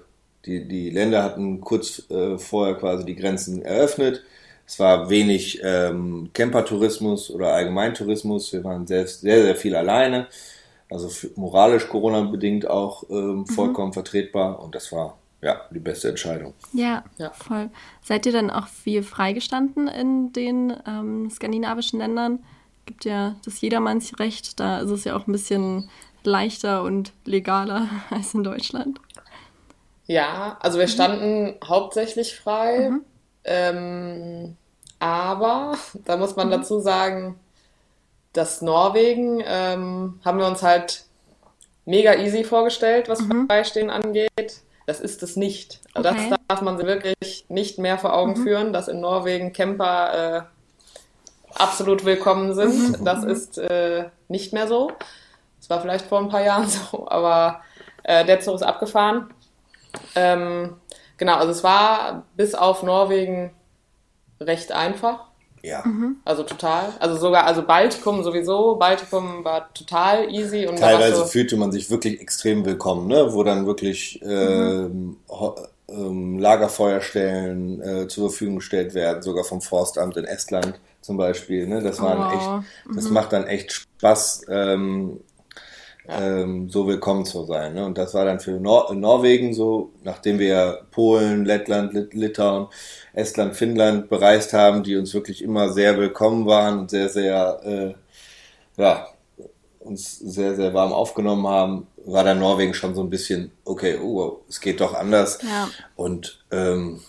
[0.45, 4.23] die, die Länder hatten kurz äh, vorher quasi die Grenzen eröffnet.
[4.67, 8.51] Es war wenig ähm, Campertourismus oder Allgemeintourismus.
[8.51, 10.27] Wir waren selbst sehr, sehr viel alleine.
[10.89, 13.47] Also moralisch Corona-bedingt auch ähm, mhm.
[13.47, 13.93] vollkommen mhm.
[13.93, 14.61] vertretbar.
[14.61, 16.53] Und das war ja, die beste Entscheidung.
[16.73, 17.31] Ja, Ja.
[17.31, 17.69] voll.
[18.01, 22.39] Seid ihr dann auch viel freigestanden in den ähm, skandinavischen Ländern?
[22.87, 25.89] Gibt ja das Jedermannsrecht, da ist es ja auch ein bisschen
[26.23, 28.99] leichter und legaler als in Deutschland.
[30.07, 32.91] Ja, also wir standen hauptsächlich frei.
[33.43, 34.55] Ähm,
[34.99, 37.39] aber da muss man dazu sagen,
[38.33, 41.03] dass Norwegen ähm, haben wir uns halt
[41.85, 44.61] mega easy vorgestellt, was Freistehen angeht.
[44.85, 45.81] Das ist es nicht.
[45.93, 46.29] Also Okay.
[46.29, 50.56] Das darf man sich wirklich nicht mehr vor Augen führen, dass in Norwegen Camper äh,
[51.59, 53.05] absolut willkommen sind.
[53.05, 54.91] Das ist äh, nicht mehr so.
[55.59, 57.61] Das war vielleicht vor ein paar Jahren so, aber
[58.03, 59.33] äh, der Zug ist abgefahren.
[60.15, 60.75] Ähm,
[61.17, 63.51] genau, also es war bis auf Norwegen
[64.39, 65.25] recht einfach.
[65.63, 65.83] Ja.
[66.23, 66.93] Also total.
[66.99, 68.75] Also sogar, also Baltikum sowieso.
[68.75, 70.65] Baltikum war total easy.
[70.67, 73.33] Und Teilweise du- fühlte man sich wirklich extrem willkommen, ne?
[73.33, 75.55] wo dann wirklich ähm, ho-
[75.89, 81.67] ähm, Lagerfeuerstellen äh, zur Verfügung gestellt werden, sogar vom Forstamt in Estland zum Beispiel.
[81.67, 81.81] Ne?
[81.81, 82.33] Das, waren Wow.
[82.33, 85.19] echt, das macht dann echt Spaß, ähm,
[86.09, 87.73] ähm, so willkommen zu sein.
[87.73, 87.85] Ne?
[87.85, 92.67] Und das war dann für Nor Norwegen so, nachdem wir Polen, Lettland, Lit Litauen,
[93.13, 98.81] Estland, Finnland bereist haben, die uns wirklich immer sehr willkommen waren und sehr, sehr, äh,
[98.81, 99.07] ja,
[99.79, 104.39] uns sehr, sehr warm aufgenommen haben, war dann Norwegen schon so ein bisschen, okay, oh,
[104.47, 105.39] es geht doch anders.
[105.41, 105.67] Ja.
[105.95, 107.01] Und ähm,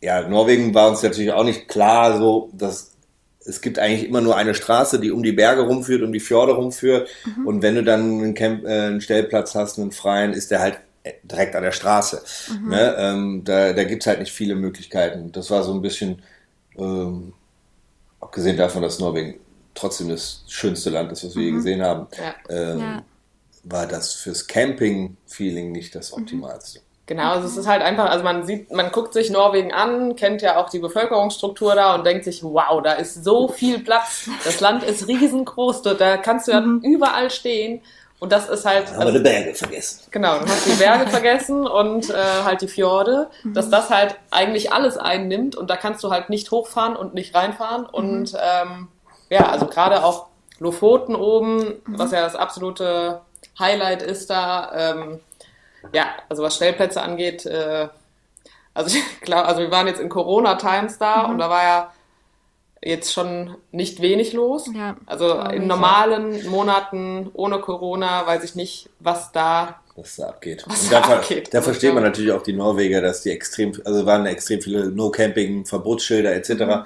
[0.00, 2.93] ja, Norwegen war uns natürlich auch nicht klar, so dass
[3.46, 6.52] es gibt eigentlich immer nur eine Straße, die um die Berge rumführt, um die Fjorde
[6.54, 7.08] rumführt.
[7.44, 10.78] Und wenn du dann einen, Camp, äh, einen Stellplatz hast, einen freien, ist der halt
[11.24, 12.22] direkt an der Straße.
[12.66, 12.94] Ne?
[12.98, 15.30] Ähm, da da gibt's halt nicht viele Möglichkeiten.
[15.32, 16.22] Das war so ein bisschen,
[16.78, 17.34] ähm,
[18.20, 19.34] abgesehen davon, dass Norwegen
[19.74, 22.34] trotzdem das schönste Land ist, was wir je gesehen haben, Ja.
[22.48, 23.04] ähm, Ja.
[23.64, 26.80] war das fürs Camping-Feeling nicht das Optimalste.
[27.06, 30.40] Genau, also es ist halt einfach, also man sieht, man guckt sich Norwegen an, kennt
[30.40, 34.28] ja auch die Bevölkerungsstruktur da und denkt sich, wow, da ist so viel Platz.
[34.44, 37.82] Das Land ist riesengroß, da- da kannst du ja überall stehen.
[38.20, 40.00] Und das ist halt, Aber die Berge vergessen.
[40.10, 42.14] Genau, du hast die Berge vergessen und äh,
[42.44, 46.50] halt die Fjorde, dass das halt eigentlich alles einnimmt und da kannst du halt nicht
[46.50, 47.84] hochfahren und nicht reinfahren.
[47.84, 48.88] Und ähm,
[49.28, 53.20] ja, also gerade auch Lofoten oben, was ja das absolute
[53.58, 55.20] Highlight ist da, ähm,
[55.92, 57.88] ja, also was Stellplätze angeht, äh,
[58.72, 61.92] also ich glaube, also wir waren jetzt in Corona-Times da und da war ja
[62.82, 64.68] jetzt schon nicht wenig los.
[64.74, 65.68] Ja, also in ja.
[65.68, 70.64] normalen Monaten ohne Corona weiß ich nicht, was da was da abgeht.
[70.66, 71.54] Was da, abgeht.
[71.54, 72.08] da versteht man Ja.
[72.10, 76.84] natürlich auch die Norweger, dass die extrem, also waren extrem viele No-Camping-Verbotsschilder etc.,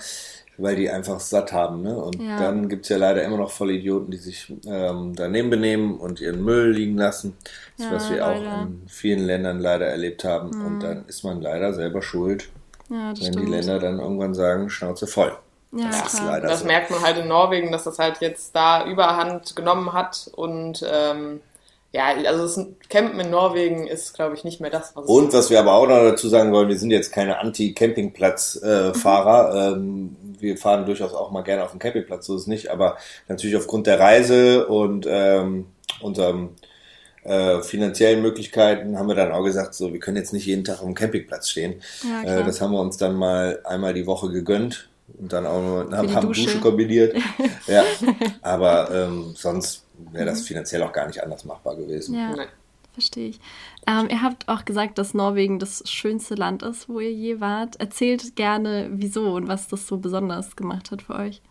[0.58, 1.82] weil die einfach satt haben.
[1.82, 1.96] Ne?
[1.96, 2.38] Und Ja.
[2.38, 6.72] dann gibt's ja leider immer noch Vollidioten, die sich ähm, daneben benehmen und ihren Müll
[6.72, 7.36] liegen lassen,
[7.76, 8.50] das, Ja, was wir leider.
[8.52, 10.50] auch in vielen Ländern leider erlebt haben.
[10.64, 12.48] Und dann ist man leider selber schuld,
[12.90, 13.36] Ja, wenn stimmt.
[13.40, 15.32] die Länder dann irgendwann sagen, Schnauze voll.
[15.72, 16.66] ja, das ist leider Das so.
[16.66, 21.40] merkt man halt in Norwegen, dass das halt jetzt da Überhand genommen hat und ähm,
[21.92, 25.48] ja, also das Campen in Norwegen ist, glaube ich, nicht mehr das, was Und was
[25.48, 29.72] wir aber auch noch dazu sagen wollen, wir sind jetzt keine Anti-Campingplatz-Fahrer.
[29.72, 32.70] Ähm, wir fahren durchaus auch mal gerne auf dem Campingplatz, so ist es nicht.
[32.70, 35.68] Aber natürlich aufgrund der Reise und ähm,
[36.00, 36.50] unserem
[37.24, 40.80] äh, finanziellen Möglichkeiten haben wir dann auch gesagt, so wir können jetzt nicht jeden Tag
[40.80, 41.80] auf dem Campingplatz stehen.
[42.04, 45.62] Ja, äh, das haben wir uns dann mal einmal die Woche gegönnt und dann auch
[45.62, 46.44] nur haben, haben Dusche.
[46.44, 47.16] Dusche kombiniert.
[47.66, 47.82] ja,
[48.42, 50.26] aber ähm, sonst wäre Mhm.
[50.26, 52.22] das finanziell auch gar nicht anders machbar gewesen.
[52.28, 52.48] Ja, Nein.
[52.92, 53.40] verstehe ich.
[53.86, 57.76] Ähm, ihr habt auch gesagt, dass Norwegen das schönste Land ist, wo ihr je wart.
[57.80, 61.42] Erzählt gerne, wieso und was das so besonders gemacht hat für euch.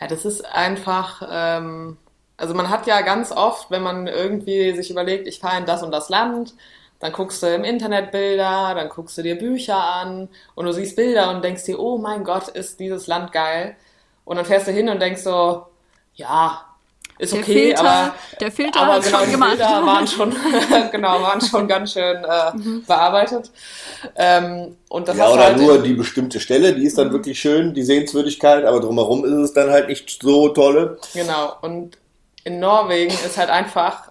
[0.00, 1.98] Ja, das ist einfach, ähm,
[2.36, 5.82] also man hat ja ganz oft, wenn man irgendwie sich überlegt, ich fahre in das
[5.82, 6.54] und das Land,
[7.00, 10.96] dann guckst du im Internet Bilder, dann guckst du dir Bücher an und du siehst
[10.96, 13.76] Bilder und denkst dir, oh mein Gott, ist dieses Land geil.
[14.24, 15.66] Und dann fährst du hin und denkst so,
[16.14, 16.64] ja,
[17.18, 19.50] ist Der okay, Filter- aber der Filter aber genau, schon die gemacht.
[19.58, 20.36] Bilder waren schon,
[20.92, 23.50] genau, waren schon ganz schön äh, bearbeitet.
[24.16, 27.38] Ähm, und das Ja, oder halt nur in- die bestimmte Stelle, die ist dann wirklich
[27.40, 30.98] schön, die Sehenswürdigkeit, aber drumherum ist es dann halt nicht so tolle.
[31.14, 31.54] Genau.
[31.62, 31.98] Und
[32.44, 34.10] in Norwegen ist halt einfach,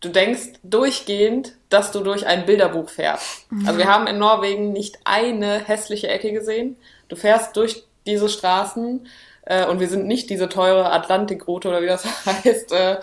[0.00, 3.46] du denkst durchgehend, dass du durch ein Bilderbuch fährst.
[3.66, 6.76] Also wir haben in Norwegen nicht eine hässliche Ecke gesehen.
[7.08, 9.06] Du fährst durch diese Straßen
[9.48, 12.96] äh, und wir sind nicht diese teure Atlantikroute oder wie das heißt äh,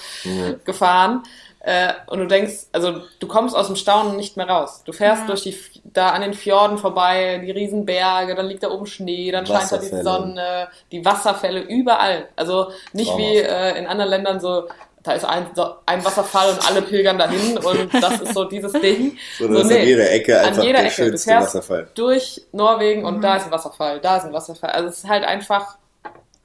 [0.63, 1.23] gefahren.
[1.60, 4.84] Äh, und du denkst, also du kommst aus dem Staunen nicht mehr raus.
[4.86, 5.27] Du fährst Ja.
[5.27, 9.47] durch die, da an den Fjorden vorbei, die Riesenberge, dann liegt da oben Schnee, dann
[9.47, 10.03] scheint da die Wasserfälle.
[10.03, 12.27] Sonne, die Wasserfälle überall.
[12.36, 13.75] Also nicht wie Traumhaft.
[13.75, 14.67] äh, in anderen Ländern so
[15.01, 18.71] da ist ein, so ein Wasserfall und alle pilgern dahin und das ist so dieses
[18.73, 19.15] Ding.
[19.38, 20.95] So, das ist an jeder Ecke einfach an jeder der Ecke.
[21.03, 21.88] Du schönste fährst Wasserfall.
[21.93, 24.71] durch Norwegen und da ist ein Wasserfall, da ist ein Wasserfall.
[24.71, 25.77] Also es ist halt einfach,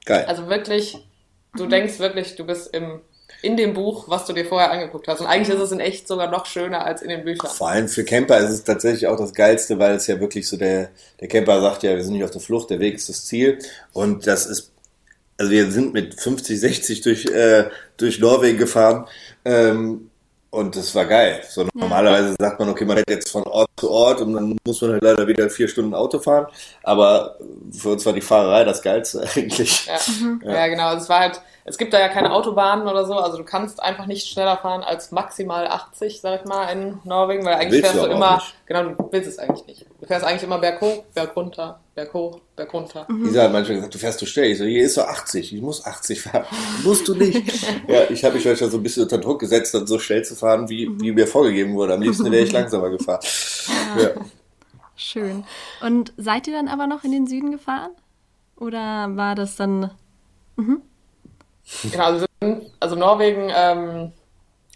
[0.05, 0.25] Geil.
[0.25, 0.97] also wirklich,
[1.55, 3.01] du denkst wirklich, du bist im,
[3.41, 5.21] in dem Buch, was du dir vorher angeguckt hast.
[5.21, 7.49] Und eigentlich ist es in echt sogar noch schöner als in den Büchern.
[7.49, 10.57] Vor allem für Camper ist es tatsächlich auch das Geilste, weil es ja wirklich so
[10.57, 13.25] der, der Camper sagt ja, wir sind nicht auf der Flucht, der Weg ist das
[13.25, 13.59] Ziel.
[13.93, 14.71] Und das ist,
[15.37, 19.07] also wir sind mit 50, 60 durch, äh, durch Norwegen gefahren.
[19.43, 20.10] Ähm,
[20.51, 21.41] und das war geil.
[21.47, 24.81] So normalerweise sagt man, okay, man fährt jetzt von Ort zu Ort und dann muss
[24.81, 26.47] man halt leider wieder vier Stunden Auto fahren.
[26.83, 27.37] Aber
[27.71, 29.85] für uns war die Fahrerei das Geilste eigentlich.
[29.85, 29.97] Ja,
[30.51, 30.67] ja.
[30.67, 30.87] genau.
[30.87, 33.81] Also es war halt, es gibt da ja keine Autobahnen oder so, also du kannst
[33.81, 37.95] einfach nicht schneller fahren als maximal 80, sag ich mal, in Norwegen, weil eigentlich Willst
[37.95, 38.55] du fährst du auch immer, nicht.
[38.65, 39.85] genau, du willst es eigentlich nicht.
[40.01, 43.07] Du fährst eigentlich immer berghoch, bergunter, berghoch, bergunter.
[43.23, 44.49] Isa hat manchmal gesagt, du fährst zu schnell.
[44.49, 46.45] Ich so, hier ist so 80, ich muss 80 fahren.
[46.83, 47.63] Musst du nicht.
[47.87, 50.35] ja, ich habe mich schon so ein bisschen unter Druck gesetzt, dann so schnell zu
[50.35, 51.93] fahren, wie, wie mir vorgegeben wurde.
[51.93, 53.21] Am liebsten wäre ich langsamer gefahren.
[54.01, 54.09] Ja.
[54.95, 55.43] Schön.
[55.81, 57.91] Und seid ihr dann aber noch in den Süden gefahren?
[58.57, 59.91] Oder war das dann.
[60.55, 62.25] Genau, also,
[62.79, 64.11] also Norwegen, ähm,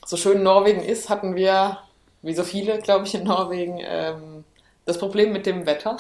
[0.05, 1.79] so schön Norwegen ist, hatten wir,
[2.21, 4.43] wie so viele, glaube ich, in Norwegen, ähm,
[4.85, 5.97] das Problem mit dem Wetter.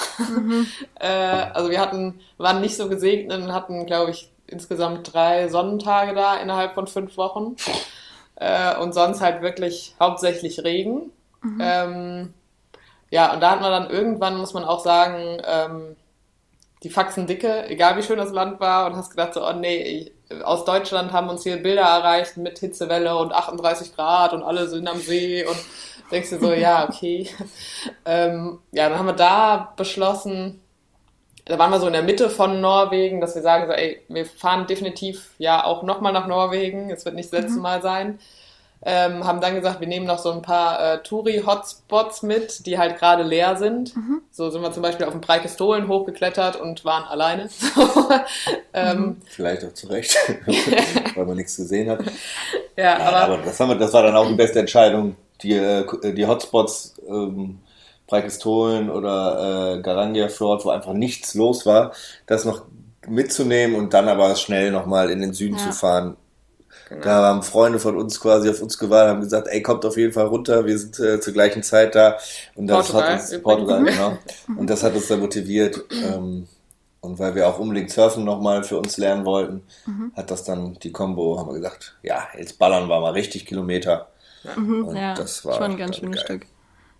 [0.99, 6.13] äh, also wir hatten, waren nicht so gesegnet und hatten, glaube ich, insgesamt drei Sonnentage
[6.13, 7.55] da innerhalb von fünf Wochen.
[8.35, 11.11] Äh, und sonst halt wirklich hauptsächlich Regen.
[11.59, 12.33] Ähm,
[13.09, 15.95] ja, und da hat man dann irgendwann, muss man auch sagen, ähm,
[16.83, 20.11] die Faxen dicke, egal wie schön das Land war, und hast gedacht so, oh nee,
[20.29, 24.67] ich, aus Deutschland haben uns hier Bilder erreicht mit Hitzewelle und 38 Grad und alle
[24.67, 25.57] sind am See und
[26.11, 27.29] denkst dir so, ja, okay.
[28.05, 30.61] ähm, ja, dann haben wir da beschlossen,
[31.45, 34.25] da waren wir so in der Mitte von Norwegen, dass wir sagen so, ey, wir
[34.25, 38.19] fahren definitiv ja auch nochmal nach Norwegen, es wird nicht das letzte Mal sein.
[38.87, 42.99] Ähm, haben dann gesagt, wir nehmen noch so ein paar äh, Touri-Hotspots mit, die halt
[42.99, 43.95] gerade leer sind.
[44.29, 47.49] So sind wir zum Beispiel auf den Breikistolen hochgeklettert und waren alleine.
[48.73, 50.15] ähm, Vielleicht auch zu Recht,
[51.15, 52.01] weil man nichts gesehen hat.
[52.75, 55.15] ja, Ja, aber, aber das, haben wir, das war dann auch die beste Entscheidung.
[55.41, 57.59] Die, äh, die Hotspots, ähm,
[58.07, 61.91] Breikistolen oder äh, Garangia Fjord, wo einfach nichts los war,
[62.27, 62.63] das noch
[63.07, 65.63] mitzunehmen und dann aber schnell nochmal in den Süden Ja.
[65.63, 66.17] zu fahren.
[66.89, 67.01] Genau.
[67.01, 70.13] Da haben Freunde von uns quasi auf uns gewartet, haben gesagt, ey, kommt auf jeden
[70.13, 72.17] Fall runter, wir sind äh, zur gleichen Zeit da.
[72.53, 73.43] Und das Portugal hat uns, übrigens.
[73.43, 74.17] Portugal, genau.
[74.59, 75.83] Und das hat uns dann motiviert.
[75.91, 76.47] Ähm,
[77.01, 79.61] und weil wir auch unbedingt Surfen nochmal für uns lernen wollten,
[80.15, 84.07] hat das dann die Combo, haben wir gesagt, ja, jetzt ballern wir mal richtig Kilometer.
[84.55, 86.25] Und Mhm, ja, das war schon ein ganz schönes geil.
[86.39, 86.45] Stück.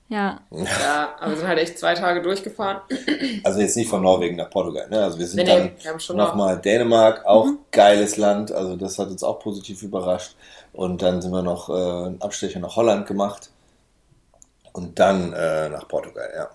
[0.08, 0.40] Ja.
[0.52, 2.82] ja, aber wir sind halt echt zwei Tage durchgefahren.
[3.44, 5.04] Also jetzt nicht von Norwegen nach Portugal, ne?
[5.04, 8.52] Also wir sind Nee, nee, dann wir haben schon noch- nochmal Dänemark, auch geiles Land,
[8.52, 10.36] also das hat uns auch positiv überrascht.
[10.74, 13.50] Und dann sind wir noch äh, einen Abstecher nach Holland gemacht
[14.74, 16.50] und dann äh, nach Portugal, ja.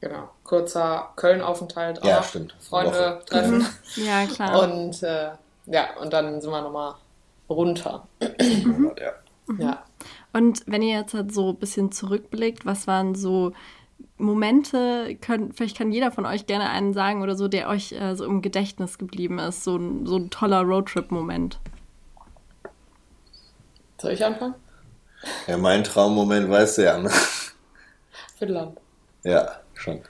[0.00, 0.28] Genau.
[0.42, 2.02] Kurzer Köln-Aufenthalt.
[2.02, 2.56] auch Ja, stimmt.
[2.60, 3.20] Freunde Woche.
[3.26, 3.66] treffen.
[3.96, 4.62] Ja, klar.
[4.64, 5.28] Und äh,
[5.66, 6.94] ja, und dann sind wir nochmal
[7.48, 8.06] runter.
[8.20, 9.12] ja.
[9.58, 9.84] Ja.
[10.32, 13.52] Und wenn ihr jetzt halt so ein bisschen zurückblickt, was waren so
[14.16, 18.14] Momente, könnt, vielleicht kann jeder von euch gerne einen sagen oder so, der euch äh,
[18.14, 21.58] so im Gedächtnis geblieben ist, so ein, so ein toller Roadtrip-Moment.
[23.98, 24.54] Soll ich anfangen?
[25.46, 27.10] Ja, mein Traummoment weißt du ja, ne?
[28.38, 28.78] Finnland.
[29.22, 30.00] Ja, schon.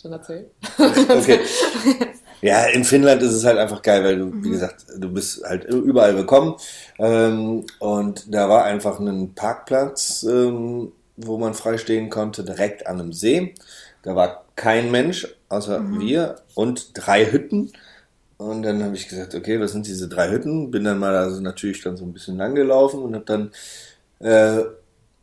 [0.00, 0.50] Schon erzählt?
[0.78, 1.40] Okay.
[2.44, 5.64] Ja, in Finnland ist es halt einfach geil, weil du, wie gesagt, du bist halt
[5.64, 6.56] überall willkommen.
[6.98, 13.00] Ähm, und da war einfach ein Parkplatz, ähm, wo man frei stehen konnte, direkt an
[13.00, 13.54] einem See.
[14.02, 17.72] Da war kein Mensch, außer wir und drei Hütten.
[18.36, 20.70] Und dann habe ich gesagt, okay, was sind diese drei Hütten?
[20.70, 23.52] Bin dann mal also natürlich dann so ein bisschen lang gelaufen und habe dann
[24.18, 24.64] äh,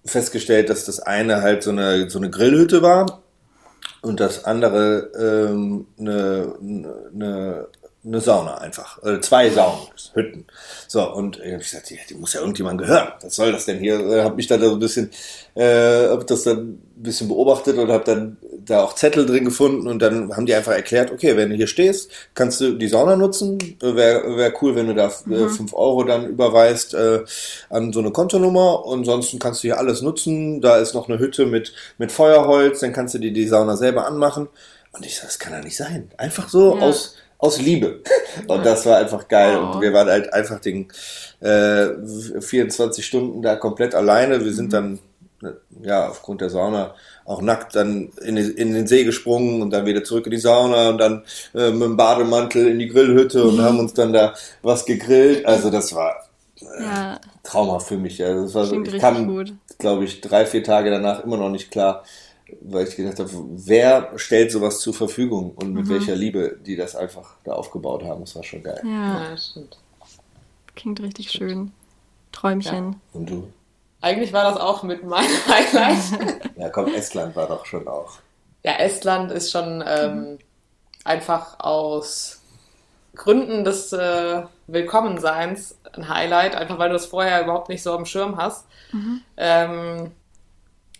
[0.06, 3.21] festgestellt, dass das eine halt so eine, so eine Grillhütte war
[4.02, 6.56] und das andere ähm, eine,
[7.14, 7.68] eine,
[8.04, 9.02] eine Sauna einfach.
[9.04, 9.82] Äh, zwei Saunen,
[10.14, 10.46] Hütten.
[10.88, 13.10] So, und äh, ich gesagt, die, die muss ja irgendjemand gehören.
[13.22, 14.00] Was soll das denn hier?
[14.00, 15.12] Äh, hab mich dann so ein bisschen,
[15.56, 19.88] äh, hab das dann ein bisschen beobachtet und hab dann da auch Zettel drin gefunden
[19.88, 23.16] und dann haben die einfach erklärt, okay, wenn du hier stehst, kannst du die Sauna
[23.16, 23.60] nutzen.
[23.82, 27.24] Äh, Wäre wär cool, wenn du da äh, 5 Euro dann überweist äh,
[27.70, 28.86] an so eine Kontonummer.
[28.86, 30.60] Und ansonsten kannst du hier alles nutzen.
[30.62, 34.08] Da ist noch eine Hütte mit, mit Feuerholz, dann kannst du dir die Sauna selber
[34.08, 34.48] anmachen.
[34.92, 36.12] Und ich so, das kann ja nicht sein.
[36.18, 36.82] Einfach so Ja.
[36.82, 38.02] aus, aus Liebe.
[38.48, 39.58] Und das war einfach geil.
[39.62, 39.74] Oh.
[39.76, 40.88] Und wir waren halt einfach den
[41.42, 41.88] äh,
[42.40, 44.44] 24 Stunden da komplett alleine.
[44.46, 45.00] Wir sind dann
[45.44, 45.48] äh,
[45.84, 46.94] ja aufgrund der Sauna
[47.26, 50.38] auch nackt dann in, den- in den See gesprungen und dann wieder zurück in die
[50.38, 51.24] Sauna und dann
[51.54, 55.46] äh, mit dem Bademantel in die Grillhütte und haben uns dann da was gegrillt.
[55.46, 56.28] Also das war
[56.62, 57.20] äh, ja.
[57.44, 58.24] traumhaft für mich.
[58.24, 59.28] Also das war so, ich kam,
[59.78, 62.04] glaube ich, drei, vier Tage danach immer noch nicht klar,
[62.62, 65.90] weil ich gedacht habe, wer stellt sowas zur Verfügung und mit mhm.
[65.90, 68.22] welcher Liebe die das einfach da aufgebaut haben.
[68.22, 68.82] Das war schon geil.
[68.84, 69.78] Ja, ja stimmt.
[70.76, 71.52] Klingt richtig stimmt.
[71.52, 71.72] schön.
[72.32, 72.92] Träumchen.
[72.92, 73.00] Ja.
[73.14, 73.48] Und du?
[74.02, 76.50] Eigentlich war das auch mit meinem Highlight.
[76.58, 78.14] ja, komm, Estland war doch schon auch.
[78.64, 80.40] Ja, Estland ist schon ähm,
[81.04, 82.42] einfach aus
[83.16, 88.06] Gründen des äh, Willkommenseins ein Highlight, einfach weil du es vorher überhaupt nicht so am
[88.06, 88.66] Schirm hast.
[88.92, 89.22] Mhm.
[89.38, 90.12] Ähm,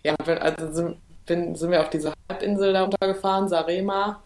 [0.04, 4.22] ja, also sind, bin, sind wir auf diese Halbinsel da runtergefahren, Sarema.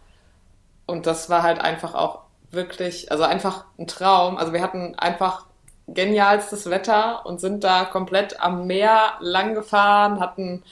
[0.86, 2.20] Und das war halt einfach auch
[2.50, 4.36] wirklich, also einfach ein Traum.
[4.36, 5.46] Also wir hatten einfach
[5.88, 10.62] genialstes Wetter und sind da komplett am Meer lang gefahren, hatten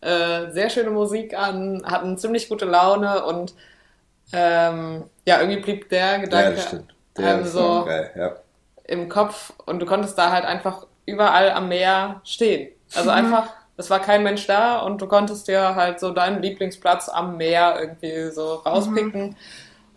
[0.00, 3.54] äh, sehr schöne Musik an, hatten ziemlich gute Laune und
[4.32, 6.78] ähm, ja, irgendwie blieb der Gedanke ja,
[7.18, 8.36] der ähm, so geil, ja.
[8.84, 12.72] im Kopf und du konntest da halt einfach überall am Meer stehen.
[12.94, 13.16] Also mhm.
[13.16, 17.36] einfach, es war kein Mensch da und du konntest dir halt so deinen Lieblingsplatz am
[17.36, 19.30] Meer irgendwie so rauspicken.
[19.30, 19.36] Mhm.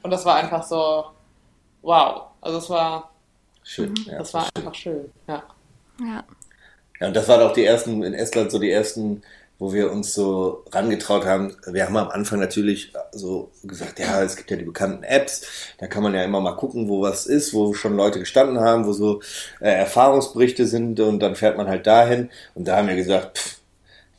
[0.01, 1.05] Und das war einfach so,
[1.82, 2.23] wow.
[2.41, 3.11] Also es war
[3.65, 3.89] Schön.
[3.89, 4.11] Mhm.
[4.11, 4.51] Ja, das war schön.
[4.55, 5.43] einfach schön, ja.
[5.99, 6.23] Ja.
[7.01, 9.23] Ja, und das waren auch die ersten, in Estland so die ersten,
[9.57, 11.57] wo wir uns so rangetraut haben.
[11.65, 15.88] Wir haben am Anfang natürlich so gesagt, ja, es gibt ja die bekannten Apps, da
[15.88, 18.93] kann man ja immer mal gucken, wo was ist, wo schon Leute gestanden haben, wo
[18.93, 19.21] so
[19.59, 22.30] äh, Erfahrungsberichte sind und dann fährt man halt dahin.
[22.53, 23.57] Und da haben wir gesagt, pff,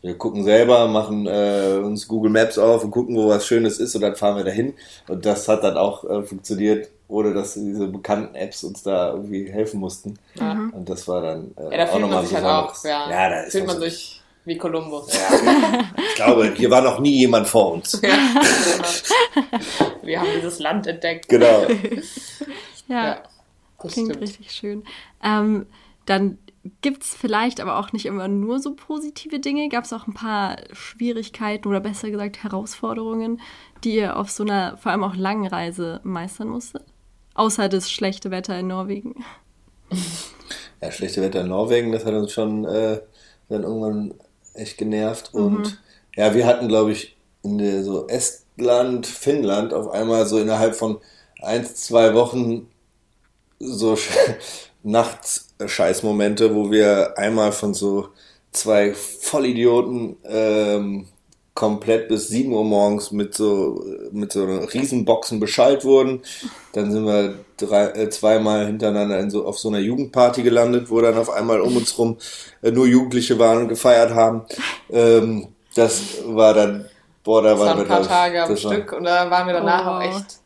[0.02, 3.94] wir gucken selber, machen äh, uns Google Maps auf und gucken, wo was Schönes ist
[3.94, 4.74] und dann fahren wir dahin.
[5.08, 9.50] Und das hat dann auch äh, funktioniert ohne dass diese bekannten Apps uns da irgendwie
[9.50, 10.18] helfen mussten.
[10.34, 10.70] Mhm.
[10.70, 13.50] Und das war dann äh, ja, da fühlt man sich halt auch, ja, ja da
[13.50, 15.12] fühlt man sich wie Kolumbus.
[15.12, 18.00] Ja, ich glaube, hier war noch nie jemand vor uns.
[18.02, 18.16] Ja,
[20.02, 21.28] wir haben dieses Land entdeckt.
[21.28, 21.62] Genau.
[22.88, 23.22] ja, ja
[23.78, 24.20] klingt stimmt.
[24.20, 24.84] richtig schön.
[25.22, 25.66] Ähm,
[26.06, 26.38] dann
[26.80, 29.68] gibt es vielleicht aber auch nicht immer nur so positive Dinge.
[29.68, 33.40] Gab es auch ein paar Schwierigkeiten oder besser gesagt Herausforderungen,
[33.84, 36.84] die ihr auf so einer vor allem auch langen Reise meistern musstet?
[37.34, 39.24] Außer das schlechte Wetter in Norwegen.
[40.82, 43.00] Ja, schlechte Wetter in Norwegen, das hat uns schon äh,
[43.48, 44.12] dann irgendwann
[44.52, 45.32] echt genervt.
[45.32, 45.40] Mhm.
[45.40, 45.82] Und
[46.16, 51.00] ja, wir hatten, glaube ich, in der so Estland, Finnland auf einmal so innerhalb von
[51.40, 52.68] ein, zwei Wochen
[53.58, 53.96] so
[55.58, 58.08] Nachts-Scheißmomente, wo wir einmal von so
[58.52, 61.06] zwei Vollidioten ähm,
[61.56, 63.82] komplett bis 7 Uhr morgens mit so,
[64.12, 66.22] mit so Riesenboxen Bescheid wurden.
[66.74, 71.00] Dann sind wir drei, äh, zweimal hintereinander in so, auf so einer Jugendparty gelandet, wo
[71.00, 72.18] dann auf einmal um uns rum
[72.62, 74.42] äh, nur Jugendliche waren und gefeiert haben.
[74.90, 76.86] Ähm, das war dann,
[77.24, 79.46] boah, da das waren wir ein paar da, Tage am Stück war, und da waren
[79.46, 79.90] wir danach oh.
[79.90, 80.40] auch echt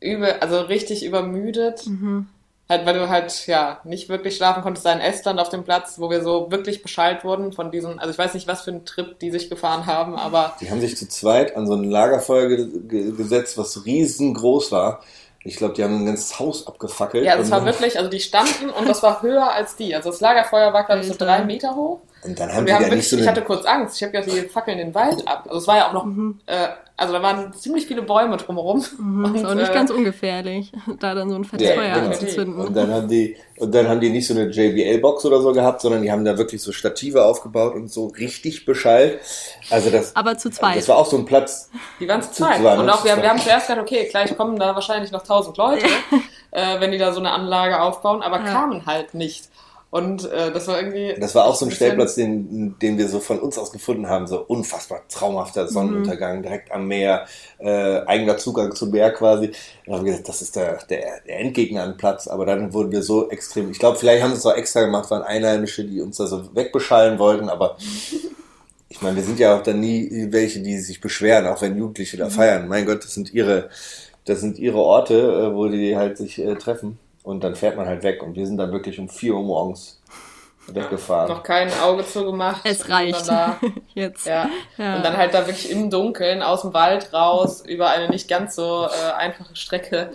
[0.00, 1.86] übel, also richtig übermüdet.
[1.86, 2.26] Mhm.
[2.68, 5.98] Halt, weil du halt, ja, nicht wirklich schlafen konntest, da in Estland auf dem Platz,
[5.98, 8.84] wo wir so wirklich Bescheid wurden von diesen, also ich weiß nicht, was für ein
[8.84, 10.56] Trip die sich gefahren haben, aber.
[10.60, 15.02] Die haben sich zu zweit an so ein Lagerfeuer ge ge gesetzt, was riesengroß war.
[15.44, 17.24] Ich glaube, die haben ein ganzes Haus abgefackelt.
[17.24, 19.94] Ja, das war wirklich, also die standen und das war höher als die.
[19.94, 22.00] Also das Lagerfeuer war, glaube ich, so drei Meter hoch.
[22.24, 23.96] Und dann haben wir haben wirklich, so Ich hatte kurz Angst.
[23.96, 25.44] Ich habe ja die Fackeln den Wald ab.
[25.46, 26.38] Also es war ja auch noch, mhm.
[26.46, 28.84] äh, also da waren ziemlich viele Bäume drumherum.
[28.96, 30.70] Mhm, und, ist auch nicht äh, ganz ungefährlich,
[31.00, 32.06] da dann so ein fettes ja, Feuer genau.
[32.06, 32.54] anzuzünden.
[32.60, 35.80] Und dann haben die, und dann haben die nicht so eine JBL-Box oder so gehabt,
[35.80, 39.18] sondern die haben da wirklich so Stative aufgebaut und so richtig beschallt.
[39.70, 40.14] Also das.
[40.14, 40.76] Aber zu zweit.
[40.76, 41.70] Das war auch so ein Platz.
[41.98, 42.56] Die waren zu zweit.
[42.56, 45.24] Zu zweit und auch wir, wir haben zuerst gedacht, okay, gleich kommen da wahrscheinlich noch
[45.24, 45.86] tausend Leute,
[46.52, 48.44] äh, wenn die da so eine Anlage aufbauen, aber ja.
[48.44, 49.48] kamen halt nicht.
[49.92, 51.14] Und äh, das war irgendwie.
[51.20, 54.26] Das war auch so ein Stellplatz, den, den wir so von uns aus gefunden haben.
[54.26, 56.42] So unfassbar traumhafter Sonnenuntergang, mhm.
[56.44, 57.26] direkt am Meer,
[57.58, 59.50] äh, eigener Zugang zum Meer quasi.
[59.84, 62.26] Da haben wir gesagt, das ist der, der, der Endgegner an Platz.
[62.26, 63.70] Aber dann wurden wir so extrem.
[63.70, 66.56] Ich glaube, vielleicht haben sie es auch extra gemacht, waren Einheimische, die uns da so
[66.56, 67.50] wegbeschallen wollten.
[67.50, 67.76] Aber
[68.88, 72.16] ich meine, wir sind ja auch dann nie welche, die sich beschweren, auch wenn Jugendliche
[72.16, 72.30] da mhm.
[72.30, 72.66] feiern.
[72.66, 73.68] Mein Gott, das sind ihre,
[74.24, 76.98] das sind ihre Orte, äh, wo die halt sich äh, treffen.
[77.22, 78.22] Und dann fährt man halt weg.
[78.22, 80.00] Und wir sind dann wirklich um 4 Uhr morgens
[80.68, 81.28] weggefahren.
[81.28, 82.62] Noch kein Auge zugemacht.
[82.64, 83.28] Es reicht.
[83.28, 83.58] Da,
[83.94, 84.26] Jetzt.
[84.26, 84.48] Ja.
[84.78, 84.96] ja.
[84.96, 88.54] Und dann halt da wirklich im Dunkeln aus dem Wald raus über eine nicht ganz
[88.54, 90.10] so äh, einfache Strecke.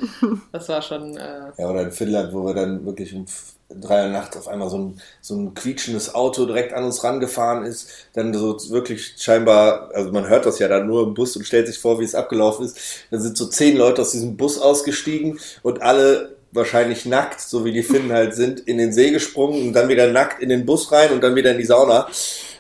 [0.51, 1.18] Das war schon.
[1.18, 3.26] Äh, ja, oder in Finnland, wo wir dann wirklich um
[3.70, 7.66] drei Uhr nachts auf einmal so ein, so ein quietschendes Auto direkt an uns rangefahren
[7.66, 7.89] ist.
[8.14, 11.68] Dann so wirklich scheinbar, also man hört das ja dann nur im Bus und stellt
[11.68, 12.78] sich vor, wie es abgelaufen ist.
[13.12, 17.71] Dann sind so zehn Leute aus diesem Bus ausgestiegen und alle wahrscheinlich nackt, so wie
[17.71, 20.91] die Finnen halt sind, in den See gesprungen und dann wieder nackt in den Bus
[20.91, 22.07] rein und dann wieder in die Sauna.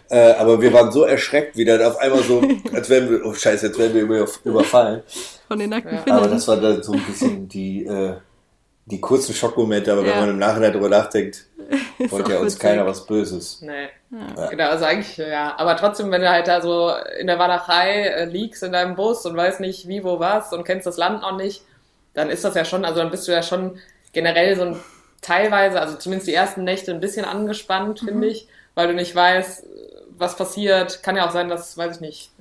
[0.09, 2.41] Äh, aber wir waren so erschreckt wieder, auf einmal so,
[2.73, 5.03] als wären wir, oh scheiße, jetzt werden wir über, überfallen.
[5.47, 6.17] Von den nackten Finnen.
[6.17, 8.15] Aber das war dann so ein bisschen die, äh,
[8.85, 10.13] die kurzen Schockmomente, aber ja.
[10.13, 11.45] wenn man im Nachhinein darüber nachdenkt,
[12.09, 12.59] wollte ja uns witzig.
[12.59, 13.61] keiner was Böses.
[13.61, 13.89] Nee.
[14.11, 14.47] Ja.
[14.47, 15.55] Genau, also eigentlich, ja.
[15.57, 19.25] Aber trotzdem, wenn du halt da so in der Walachei äh, liegst in deinem Bus
[19.25, 21.63] und weißt nicht wie, wo, was und kennst das Land noch nicht,
[22.17, 23.77] dann ist das ja schon, also dann bist du ja schon
[24.11, 24.79] generell so ein
[25.21, 29.65] teilweise, also zumindest die ersten Nächte ein bisschen angespannt, finde ich, weil du nicht weißt,
[30.17, 31.03] was passiert.
[31.03, 32.31] Kann ja auch sein, dass, weiß ich nicht,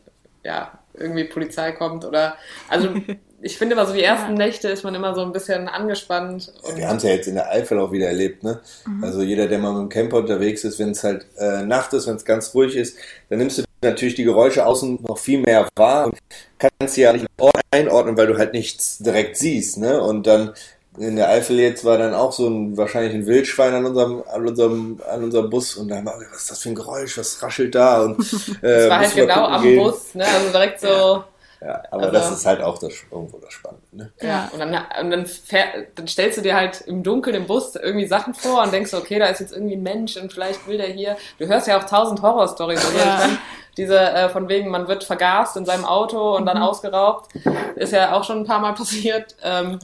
[0.44, 2.36] ja, irgendwie Polizei kommt oder,
[2.70, 2.88] also
[3.42, 4.46] ich finde immer so die ersten Ja.
[4.46, 6.54] Nächte ist man immer so ein bisschen angespannt.
[6.62, 8.60] Und Wir haben es ja jetzt in der Eifel auch wieder erlebt, ne?
[9.02, 12.06] Also jeder, der mal mit dem Camper unterwegs ist, wenn es halt äh, Nacht ist,
[12.06, 12.96] wenn es ganz ruhig ist,
[13.28, 16.18] dann nimmst du natürlich die Geräusche außen noch viel mehr wahr und
[16.58, 17.26] kannst sie ja nicht
[17.70, 20.00] einordnen, weil du halt nichts direkt siehst, ne?
[20.00, 20.54] Und dann
[20.98, 24.46] in der Eifel jetzt war dann auch so ein wahrscheinlich ein Wildschwein an unserem an
[24.48, 27.42] unserem an unserem Bus und da haben wir was ist das für ein Geräusch, was
[27.42, 28.18] raschelt da und
[28.62, 29.82] äh, es war halt müssen wir genau am gehen.
[29.82, 30.24] Bus, ne?
[30.24, 31.24] Also direkt so.
[31.58, 34.12] Ja, aber Also- das ist halt auch das irgendwo das Spannende, ne?
[34.20, 35.64] Ja, und dann, und dann, fähr,
[35.94, 39.18] dann stellst du dir halt im Dunkeln im Bus irgendwie Sachen vor und denkst, okay,
[39.18, 41.16] da ist jetzt irgendwie ein Mensch und vielleicht will der hier.
[41.38, 42.84] Du hörst ja auch tausend Horrorstories.
[42.84, 43.28] Also Ja.
[43.76, 46.46] Diese äh, von wegen, man wird vergast in seinem Auto und Mhm.
[46.46, 47.28] dann ausgeraubt,
[47.76, 49.36] ist ja auch schon ein paar Mal passiert.
[49.42, 49.78] Ähm,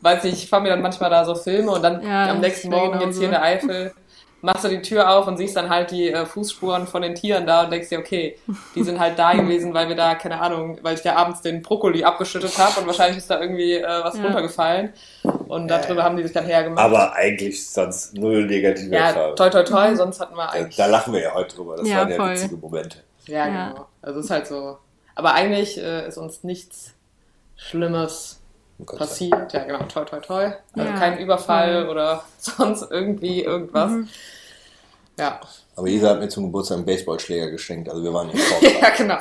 [0.00, 2.06] Weiß nicht, ich fahre mir dann manchmal da so Filme und dann Mhm.
[2.08, 3.18] Ja, am nächsten Morgen jetzt genauso.
[3.18, 3.92] hier in der Eifel
[4.42, 7.46] machst du die Tür auf und siehst dann halt die äh, Fußspuren von den Tieren
[7.46, 8.38] da und denkst dir, okay,
[8.74, 11.62] die sind halt da gewesen, weil wir da, keine Ahnung, weil ich da abends den
[11.62, 14.24] Brokkoli abgeschüttet habe und wahrscheinlich ist da irgendwie äh, was Ja.
[14.24, 14.92] runtergefallen
[15.48, 16.84] und darüber haben die sich dann hergemacht.
[16.84, 19.36] Aber eigentlich sonst null negative ja, Erfahrungen.
[19.36, 20.76] toi toi toi, sonst hatten wir Da, eigentlich.
[20.76, 21.76] da lachen wir ja heute drüber.
[21.78, 22.30] Das Ja, waren ja voll.
[22.32, 22.98] witzige Momente.
[23.26, 23.68] Ja, Ja.
[23.70, 23.86] genau.
[24.02, 24.78] Also es ist halt so.
[25.14, 26.92] Aber eigentlich äh, ist uns nichts
[27.56, 28.40] Schlimmes
[28.78, 29.52] Oh passiert.
[29.54, 30.44] Ja, genau, toi toi toi.
[30.74, 31.90] Also Ja, kein Überfall voll.
[31.90, 33.90] oder sonst irgendwie irgendwas.
[33.90, 34.08] Mhm.
[35.18, 35.40] Ja.
[35.76, 38.82] Aber Isa hat mir zum Geburtstag einen Baseballschläger geschenkt, also wir waren nicht vorbereitet.
[38.82, 39.18] ja, genau.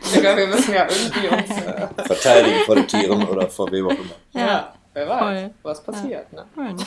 [0.00, 1.50] Ich glaube, wir müssen ja irgendwie uns.
[1.66, 4.14] Äh, Verteidigen vor den Tieren oder vor wem auch immer.
[4.34, 4.46] ja.
[4.46, 4.74] Ja.
[4.94, 5.50] wer weiß, Voll.
[5.64, 6.32] was passiert.
[6.32, 6.44] Ne?
[6.54, 6.84] Mensch.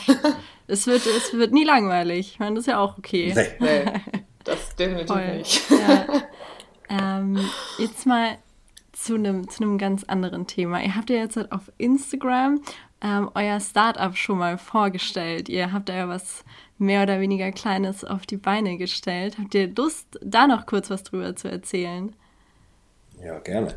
[0.68, 2.32] es, wird, es wird nie langweilig.
[2.32, 3.32] Ich meine, das ist ja auch okay.
[3.36, 3.48] Nee.
[3.58, 3.92] Nee,
[4.44, 5.36] das definitiv Voll.
[5.36, 5.70] nicht.
[5.70, 6.06] Ja.
[6.90, 7.38] Ähm,
[7.78, 8.38] jetzt mal
[8.92, 10.82] zu einem zu ganz anderen Thema.
[10.82, 12.60] Ihr habt ja jetzt halt auf Instagram
[13.02, 15.48] ähm, euer Startup schon mal vorgestellt.
[15.48, 16.44] Ihr habt da ja was
[16.78, 19.38] mehr oder weniger Kleines auf die Beine gestellt.
[19.38, 22.14] Habt ihr Lust, da noch kurz was drüber zu erzählen?
[23.22, 23.74] Ja, gerne.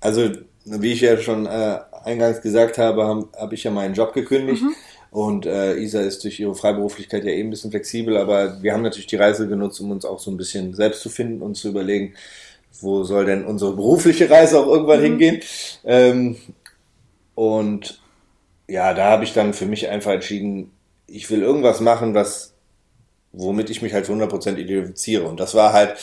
[0.00, 0.30] Also,
[0.64, 4.62] wie ich ja schon äh, eingangs gesagt habe, habe hab ich ja meinen Job gekündigt.
[5.10, 8.82] Und äh, Isa ist durch ihre Freiberuflichkeit ja eben ein bisschen flexibel, aber wir haben
[8.82, 11.68] natürlich die Reise genutzt, um uns auch so ein bisschen selbst zu finden und zu
[11.68, 12.14] überlegen,
[12.80, 15.40] wo soll denn unsere berufliche Reise auch irgendwann hingehen.
[15.84, 16.36] Ähm,
[17.34, 18.00] und
[18.68, 20.70] ja, da habe ich dann für mich einfach entschieden,
[21.08, 22.54] ich will irgendwas machen, was,
[23.32, 25.24] womit ich mich halt zu 100% identifiziere.
[25.24, 25.96] Und das war halt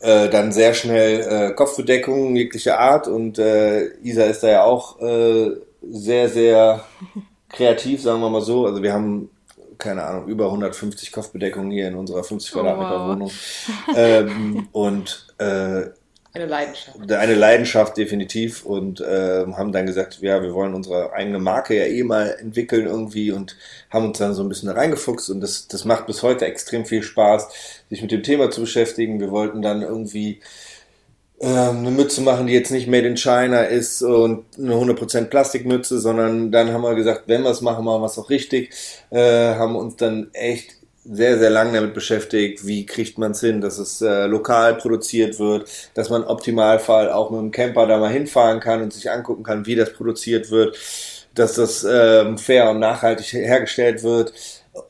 [0.00, 5.00] äh, dann sehr schnell äh, Kopfbedeckung jeglicher Art und äh, Isa ist da ja auch
[5.00, 6.84] äh, sehr, sehr
[7.54, 8.66] kreativ, sagen wir mal so.
[8.66, 9.30] Also wir haben,
[9.78, 13.06] keine Ahnung, über 150 Kopfbedeckungen hier in unserer 50 Oh, Quadratmeter wow.
[13.06, 13.40] Wohnung.
[13.94, 15.90] ähm, und äh,
[16.32, 16.98] Eine Leidenschaft.
[17.12, 21.84] eine Leidenschaft definitiv und äh, haben dann gesagt, ja, wir wollen unsere eigene Marke ja
[21.86, 23.56] eh mal entwickeln irgendwie und
[23.90, 26.86] haben uns dann so ein bisschen da reingefuchst und das, das macht bis heute extrem
[26.86, 27.48] viel Spaß,
[27.90, 29.20] sich mit dem Thema zu beschäftigen.
[29.20, 30.40] Wir wollten dann irgendwie
[31.46, 36.50] eine Mütze machen, die jetzt nicht made in China ist und eine 100% Plastikmütze, sondern
[36.52, 38.70] dann haben wir gesagt, wenn wir es machen, machen wir es auch richtig.
[39.10, 43.60] Äh, haben uns dann echt sehr, sehr lange damit beschäftigt, wie kriegt man es hin,
[43.60, 47.98] dass es äh, lokal produziert wird, dass man im Optimalfall auch mit dem Camper da
[47.98, 50.78] mal hinfahren kann und sich angucken kann, wie das produziert wird,
[51.34, 54.32] dass das ähm, fair und nachhaltig hergestellt wird.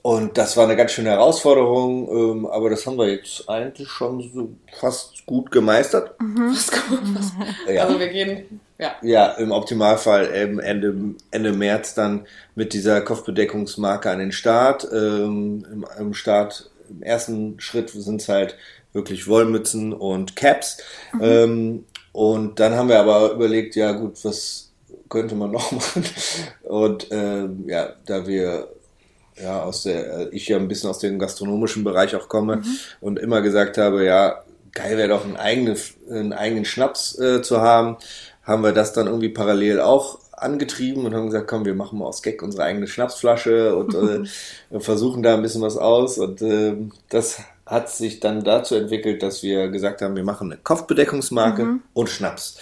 [0.01, 4.31] Und das war eine ganz schöne Herausforderung, ähm, aber das haben wir jetzt eigentlich schon
[4.35, 4.49] so
[4.81, 6.15] fast gut gemeistert.
[6.19, 7.33] Was gut, was,
[7.75, 7.85] Ja.
[7.85, 8.97] Also wir gehen, ja.
[9.03, 10.95] Ja, im Optimalfall ähm, Ende,
[11.31, 14.89] Ende März dann mit dieser Kopfbedeckungsmarke an den Start.
[14.91, 18.57] Ähm, im, Im Start, im ersten Schritt sind es halt
[18.95, 20.79] wirklich Wollmützen und Caps.
[21.21, 24.73] Ähm, und dann haben wir aber überlegt, ja gut, was
[25.11, 26.05] könnte man noch machen?
[26.63, 28.69] Und ähm, ja, da wir
[29.43, 32.63] ja aus der, äh, ich ja ein bisschen aus dem gastronomischen Bereich auch komme
[33.01, 35.77] und immer gesagt habe, ja, geil wäre doch einen eigenen,
[36.11, 37.97] einen eigenen Schnaps äh, zu haben,
[38.43, 42.07] haben wir das dann irgendwie parallel auch angetrieben und haben gesagt, komm, wir machen mal
[42.07, 46.75] aus Gag unsere eigene Schnapsflasche und äh, versuchen da ein bisschen was aus und äh,
[47.09, 52.11] das hat sich dann dazu entwickelt, dass wir gesagt haben, wir machen eine Kopfbedeckungsmarke und
[52.11, 52.59] Schnaps.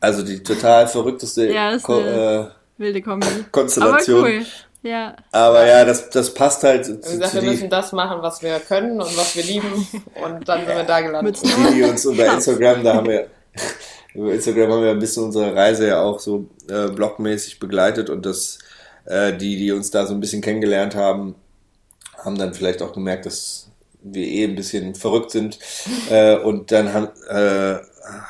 [0.00, 3.26] Also die total verrückteste Ja, ist Ko eine- äh, Wilde Kombi.
[3.52, 4.24] Konstellation.
[4.24, 4.46] Cool.
[4.82, 5.16] Ja.
[5.32, 8.42] Aber ja, das, das passt halt zu, gesagt, zu wir die, müssen das machen, was
[8.42, 9.86] wir können und was wir lieben.
[10.22, 11.42] Und dann sind wir da gelandet.
[11.42, 13.26] Mit die, die uns über Instagram, da haben wir
[14.14, 18.24] über Instagram haben wir ein bisschen unsere Reise ja auch so äh, blogmäßig begleitet und
[18.24, 18.58] das,
[19.04, 21.34] äh, die, die uns da so ein bisschen kennengelernt haben,
[22.16, 23.70] haben dann vielleicht auch gemerkt, dass
[24.02, 25.58] wir eh ein bisschen verrückt sind.
[26.08, 27.78] Äh, und dann haben, äh,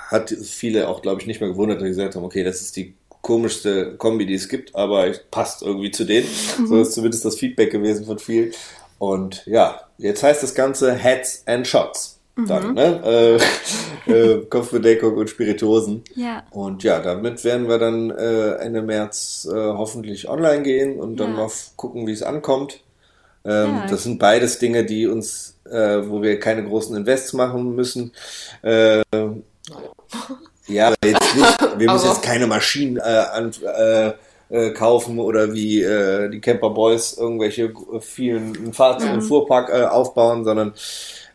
[0.09, 2.74] hat viele auch, glaube ich, nicht mehr gewundert, dass sie gesagt haben, okay, das ist
[2.76, 2.94] die
[3.27, 6.29] komischste Kombi, die es gibt, aber es passt irgendwie zu denen.
[6.61, 6.66] Mhm.
[6.68, 8.53] So ist zumindest das Feedback gewesen von vielen.
[9.01, 12.20] Und ja, jetzt heißt das Ganze Heads and Shots.
[12.37, 12.47] Mhm.
[12.47, 13.41] Dann, ne?
[14.07, 16.05] Äh, äh, Kopfbedeckung und Spirituosen.
[16.14, 16.45] Ja.
[16.53, 21.31] Und ja, damit werden wir dann äh, Ende März äh, hoffentlich online gehen und dann
[21.31, 21.37] ja.
[21.39, 22.81] mal gucken, wie es ankommt.
[23.45, 23.87] Ähm, ja.
[23.89, 28.12] Das sind beides Dinge, die uns, äh, wo wir keine großen Invests machen müssen.
[30.69, 34.12] Ja, aber jetzt nicht, wir müssen jetzt keine Maschinen äh, an, äh,
[34.49, 39.23] äh, kaufen oder wie äh, die Camper Boys irgendwelche vielen Fahrzeug- und mhm.
[39.23, 40.73] Fuhrpark äh, aufbauen, sondern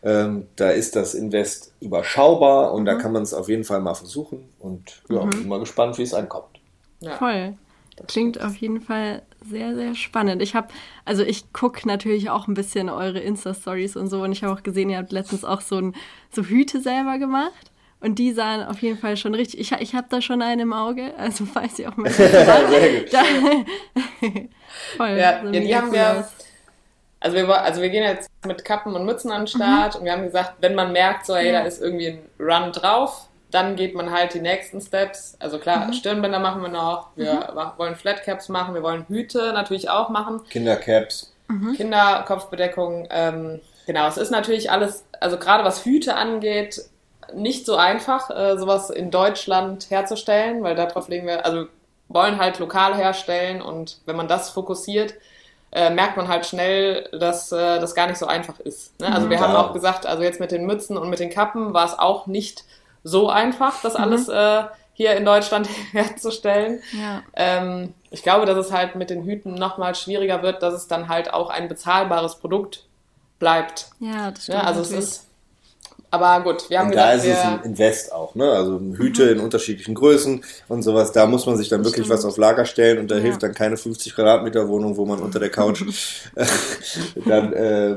[0.02, 2.86] ähm, da ist das Invest überschaubar und mhm.
[2.86, 5.30] da kann man es auf jeden Fall mal versuchen und ja, mhm.
[5.30, 6.60] bin mal gespannt, wie es ankommt.
[7.00, 7.16] Ja.
[7.16, 7.54] Voll.
[8.06, 10.40] Klingt auf jeden Fall sehr, sehr spannend.
[10.40, 10.68] Ich habe,
[11.04, 14.62] also ich gucke natürlich auch ein bisschen eure Insta-Stories und so und ich habe auch
[14.62, 15.94] gesehen, ihr habt letztens auch so, ein,
[16.30, 17.71] so Hüte selber gemacht.
[18.02, 19.60] Und die sahen auf jeden Fall schon richtig.
[19.60, 22.10] Ich, ich habe da schon einen im Auge, also falls ihr auch mal.
[22.10, 23.12] Sehr gut.
[23.12, 23.22] Da,
[24.96, 25.10] voll.
[25.10, 26.28] Ja, ja die haben wir.
[27.20, 30.00] Also wir, also wir gehen jetzt mit Kappen und Mützen an den Start mhm.
[30.00, 31.60] und wir haben gesagt, wenn man merkt, so, hey, ja.
[31.60, 35.36] da ist irgendwie ein Run drauf, dann geht man halt die nächsten Steps.
[35.38, 35.92] Also klar, mhm.
[35.92, 37.78] Stirnbänder machen wir noch, wir mhm.
[37.78, 40.40] wollen Flatcaps machen, wir wollen Hüte natürlich auch machen.
[40.50, 41.32] Kindercaps.
[41.46, 41.74] Mhm.
[41.76, 43.06] Kinderkopfbedeckung.
[43.10, 46.82] Ähm, genau, es ist natürlich alles, also gerade was Hüte angeht,
[47.34, 51.66] nicht so einfach, äh, sowas in Deutschland herzustellen, weil darauf legen wir, also
[52.08, 55.14] wollen halt lokal herstellen und wenn man das fokussiert,
[55.72, 59.00] äh, merkt man halt schnell, dass äh, das gar nicht so einfach ist.
[59.00, 59.12] Ne?
[59.12, 61.72] Also wir mhm, haben auch gesagt, also jetzt mit den Mützen und mit den Kappen
[61.72, 62.64] war es auch nicht
[63.02, 64.00] so einfach, das mhm.
[64.00, 66.82] alles äh, hier in Deutschland herzustellen.
[66.92, 67.22] Ja.
[67.34, 71.08] Ähm, ich glaube, dass es halt mit den Hüten nochmal schwieriger wird, dass es dann
[71.08, 72.84] halt auch ein bezahlbares Produkt
[73.38, 73.88] bleibt.
[73.98, 74.58] Ja, das stimmt.
[74.58, 74.98] Ja, also natürlich.
[74.98, 75.26] es ist
[76.12, 78.52] aber gut, wir haben und da ist es ein Invest auch, ne?
[78.52, 79.30] Also Hüte mhm.
[79.30, 81.12] in unterschiedlichen Größen und sowas.
[81.12, 82.18] Da muss man sich dann wirklich Stimmt.
[82.18, 83.22] was auf Lager stellen und da ja.
[83.22, 85.82] hilft dann keine 50 Quadratmeter Wohnung, wo man unter der Couch
[87.24, 87.96] dann äh,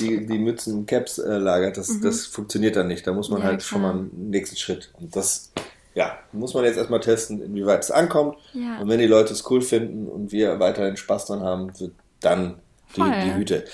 [0.00, 1.76] die, die Mützen, Caps äh, lagert.
[1.76, 2.02] Das, mhm.
[2.02, 3.06] das funktioniert dann nicht.
[3.06, 3.68] Da muss man ja, halt klar.
[3.68, 4.90] schon mal einen nächsten Schritt.
[4.98, 5.52] Und das,
[5.94, 8.38] ja, muss man jetzt erstmal testen, inwieweit es ankommt.
[8.54, 8.80] Ja.
[8.80, 11.70] Und wenn die Leute es cool finden und wir weiterhin Spaß dran haben,
[12.18, 12.56] dann
[12.96, 13.64] die, die Hüte.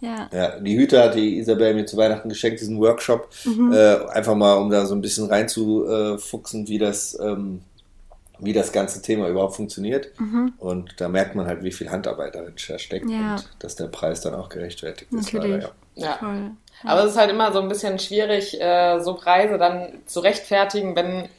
[0.00, 0.28] Ja.
[0.32, 0.60] ja.
[0.60, 3.28] Die Hüte hat die Isabel mir zu Weihnachten geschenkt, diesen Workshop.
[3.44, 3.72] Mhm.
[3.72, 7.62] Äh, einfach mal, um da so ein bisschen reinzufuchsen, wie das, ähm,
[8.38, 10.08] wie das ganze Thema überhaupt funktioniert.
[10.20, 10.52] Mhm.
[10.58, 13.34] Und da merkt man halt, wie viel Handarbeit darin steckt ja.
[13.34, 15.32] und dass der Preis dann auch gerechtfertigt ist.
[15.32, 15.62] Natürlich.
[15.62, 16.18] Leider, ja.
[16.20, 16.50] ja.
[16.84, 20.94] Aber es ist halt immer so ein bisschen schwierig, äh, so Preise dann zu rechtfertigen,
[20.94, 21.30] wenn,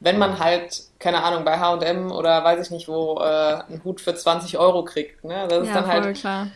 [0.00, 4.00] wenn man halt, keine Ahnung, bei HM oder weiß ich nicht wo, äh, einen Hut
[4.00, 5.22] für 20 Euro kriegt.
[5.24, 5.46] Ne?
[5.46, 6.16] Das ist dann halt.
[6.16, 6.48] Klar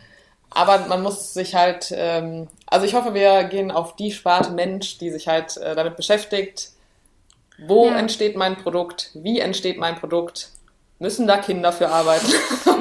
[0.55, 4.97] aber man muss sich halt, ähm, also ich hoffe, wir gehen auf die Sparte Mensch,
[4.97, 6.69] die sich halt äh, damit beschäftigt.
[7.67, 7.97] Wo ja.
[7.97, 9.11] entsteht mein Produkt?
[9.13, 10.49] Wie entsteht mein Produkt?
[10.99, 12.27] Müssen da Kinder für arbeiten?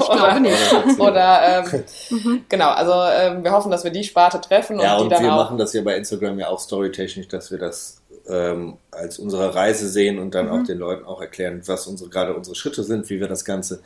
[0.08, 0.98] oder nicht.
[0.98, 2.44] oder ähm, mhm.
[2.48, 4.78] genau, also ähm, wir hoffen, dass wir die Sparte treffen.
[4.78, 8.01] Ja, und, und wir machen das ja bei Instagram ja auch storytechnisch, dass wir das
[8.28, 10.52] ähm, als unsere Reise sehen und dann mhm.
[10.52, 13.80] auch den Leuten auch erklären, was unsere gerade unsere Schritte sind, wie wir das Ganze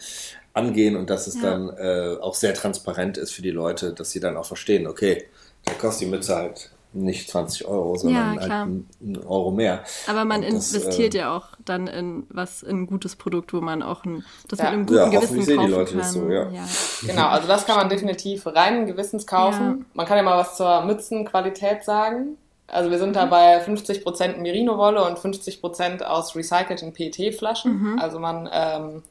[0.52, 1.42] angehen und dass es ja.
[1.42, 5.24] dann äh, auch sehr transparent ist für die Leute, dass sie dann auch verstehen, okay,
[5.64, 9.84] da kostet die Mütze halt nicht 20 Euro, sondern ja, halt einen Euro mehr.
[10.08, 13.60] Aber man das, investiert äh, ja auch dann in was in ein gutes Produkt, wo
[13.60, 14.66] man auch ein, das ja.
[14.66, 15.98] mit einem guten ja, Gewissen sehen die Leute kann.
[15.98, 16.48] Das so, ja.
[16.50, 16.64] ja.
[17.02, 19.84] Genau, also das kann man definitiv reinen Gewissens kaufen.
[19.94, 22.38] Man kann ja mal was zur Mützenqualität sagen.
[22.68, 23.14] Also wir sind mhm.
[23.14, 27.92] da bei 50% Merino-Wolle und 50% aus recycelten PET-Flaschen.
[27.92, 27.98] Mhm.
[27.98, 29.02] Also man ähm,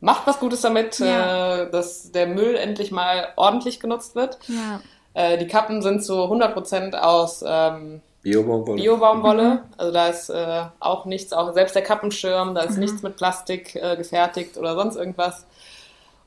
[0.00, 1.62] macht was Gutes damit, ja.
[1.62, 4.38] äh, dass der Müll endlich mal ordentlich genutzt wird.
[4.46, 4.80] Ja.
[5.14, 8.82] Äh, die Kappen sind zu 100% aus ähm, Biobaumwolle.
[8.82, 9.42] Biobaumwolle.
[9.42, 9.60] Mhm.
[9.76, 12.80] Also da ist äh, auch nichts, auch selbst der Kappenschirm, da ist mhm.
[12.80, 15.46] nichts mit Plastik äh, gefertigt oder sonst irgendwas.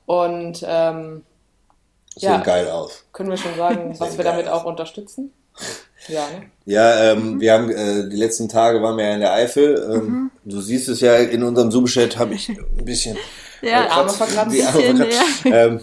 [0.06, 1.24] Und ähm,
[2.16, 3.06] Sehen ja, geil aus.
[3.14, 4.62] Können wir schon sagen, was wir damit aus.
[4.62, 5.34] auch unterstützen?
[6.08, 6.44] Ja, ne?
[6.66, 7.42] ja ähm, mhm.
[7.42, 9.90] wir haben äh, die letzten Tage waren wir ja in der Eifel.
[9.90, 10.32] Ähm, mhm.
[10.46, 13.18] Du siehst es ja in unserem Zoom-Chat, habe ich ein bisschen
[13.62, 14.56] ja, Arme verkratzt.
[14.56, 15.46] Die Arme verkratzt.
[15.46, 15.52] Ja.
[15.52, 15.80] Ähm,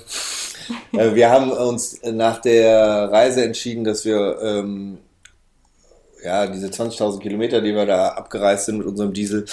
[0.92, 4.98] äh, wir haben uns nach der Reise entschieden, dass wir ähm,
[6.22, 9.46] ja diese 20.000 Kilometer, die wir da abgereist sind mit unserem Diesel,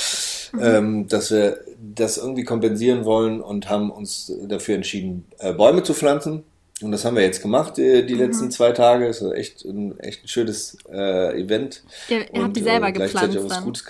[0.51, 0.61] mhm.
[0.61, 5.93] ähm, dass wir das irgendwie kompensieren wollen und haben uns dafür entschieden, äh, Bäume zu
[5.93, 6.43] pflanzen.
[6.81, 8.19] Und das haben wir jetzt gemacht, die, die mhm.
[8.21, 9.07] letzten zwei Tage.
[9.07, 11.83] Es war echt ein, echt ein schönes äh, Event.
[12.09, 13.37] Ihr, ihr und, habt die selber äh, gepflanzt.
[13.37, 13.85] Auch was Gutes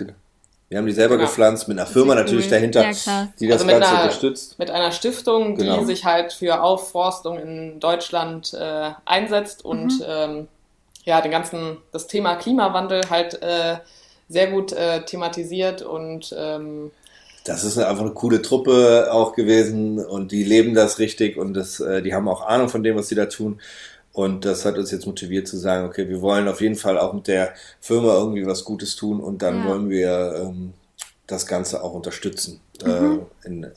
[0.68, 1.26] Wir haben die selber Genau.
[1.28, 2.20] gepflanzt, mit einer Firma cool.
[2.20, 4.58] natürlich dahinter, Ja, die das Also Ganze einer- unterstützt.
[4.58, 5.84] mit einer Stiftung, die Genau.
[5.84, 10.46] sich halt für Aufforstung in Deutschland äh, einsetzt und ähm,
[11.04, 13.78] ja, den ganzen, das Thema Klimawandel halt äh,
[14.28, 16.90] sehr gut äh, thematisiert und ähm,
[17.46, 21.80] Das ist einfach eine coole Truppe auch gewesen und die leben das richtig und das,
[21.80, 23.60] äh, die haben auch Ahnung von dem, was sie da tun.
[24.12, 27.12] Und das hat uns jetzt motiviert zu sagen, okay, wir wollen auf jeden Fall auch
[27.12, 29.68] mit der Firma irgendwie was Gutes tun und dann Ja.
[29.68, 30.72] wollen wir ähm,
[31.26, 32.60] das Ganze auch unterstützen.
[32.84, 32.90] Mhm.
[33.44, 33.70] Äh, in, äh,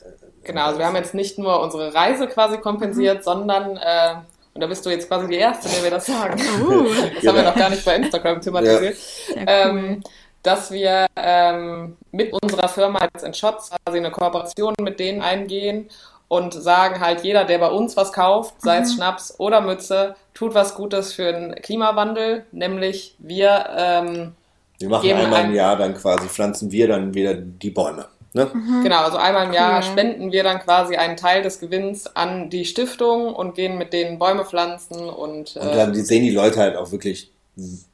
[0.44, 3.22] genau, also wir haben jetzt nicht nur unsere Reise quasi kompensiert, Mhm.
[3.22, 4.14] sondern äh,
[4.52, 6.40] und da bist du jetzt quasi die Erste, der wir das sagen.
[6.60, 8.96] Uh, Das haben wir noch gar nicht bei Instagram thematisiert.
[8.96, 10.00] sehr cool.
[10.42, 15.88] Dass wir ähm, mit unserer Firma jetzt in Shots quasi eine Kooperation mit denen eingehen
[16.28, 18.82] und sagen halt, jeder, der bei uns was kauft, sei Mhm.
[18.84, 24.32] es Schnaps oder Mütze, tut was Gutes für den Klimawandel, nämlich wir ähm,
[24.78, 28.06] wir machen geben einmal im ein- Jahr dann quasi, pflanzen wir dann wieder die Bäume.
[28.32, 28.48] Ne?
[28.84, 29.82] Genau, also einmal im Jahr Mhm.
[29.82, 34.18] Spenden wir dann quasi einen Teil des Gewinns an die Stiftung und gehen mit denen
[34.20, 37.30] Bäume pflanzen und, Und äh, dann sehen die Leute halt auch wirklich,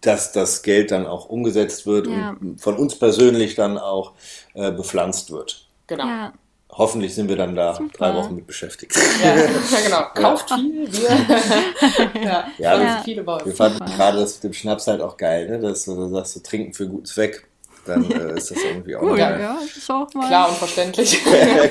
[0.00, 2.36] dass das Geld dann auch umgesetzt wird Ja.
[2.40, 4.12] und von uns persönlich dann auch
[4.54, 5.66] äh, bepflanzt wird.
[5.86, 6.07] genau.
[6.07, 6.32] Ja.
[6.68, 7.96] Hoffentlich sind wir dann da Super.
[7.96, 8.94] drei Wochen mit beschäftigt.
[9.24, 9.34] Ja,
[9.84, 10.02] genau.
[10.14, 11.09] Kauft viel, wir
[12.22, 13.02] ja, Ja, Ja.
[13.02, 13.46] viele Bäume.
[13.46, 15.59] Wir fanden gerade das mit dem Schnaps halt auch geil, ne?
[15.59, 17.46] dass du sagst, du trinken für guten Zweck.
[17.87, 19.41] Dann äh, ist das irgendwie auch cool, geil.
[19.41, 20.26] ja, das ist auch mal.
[20.26, 21.24] Klar und verständlich.
[21.24, 21.68] Wir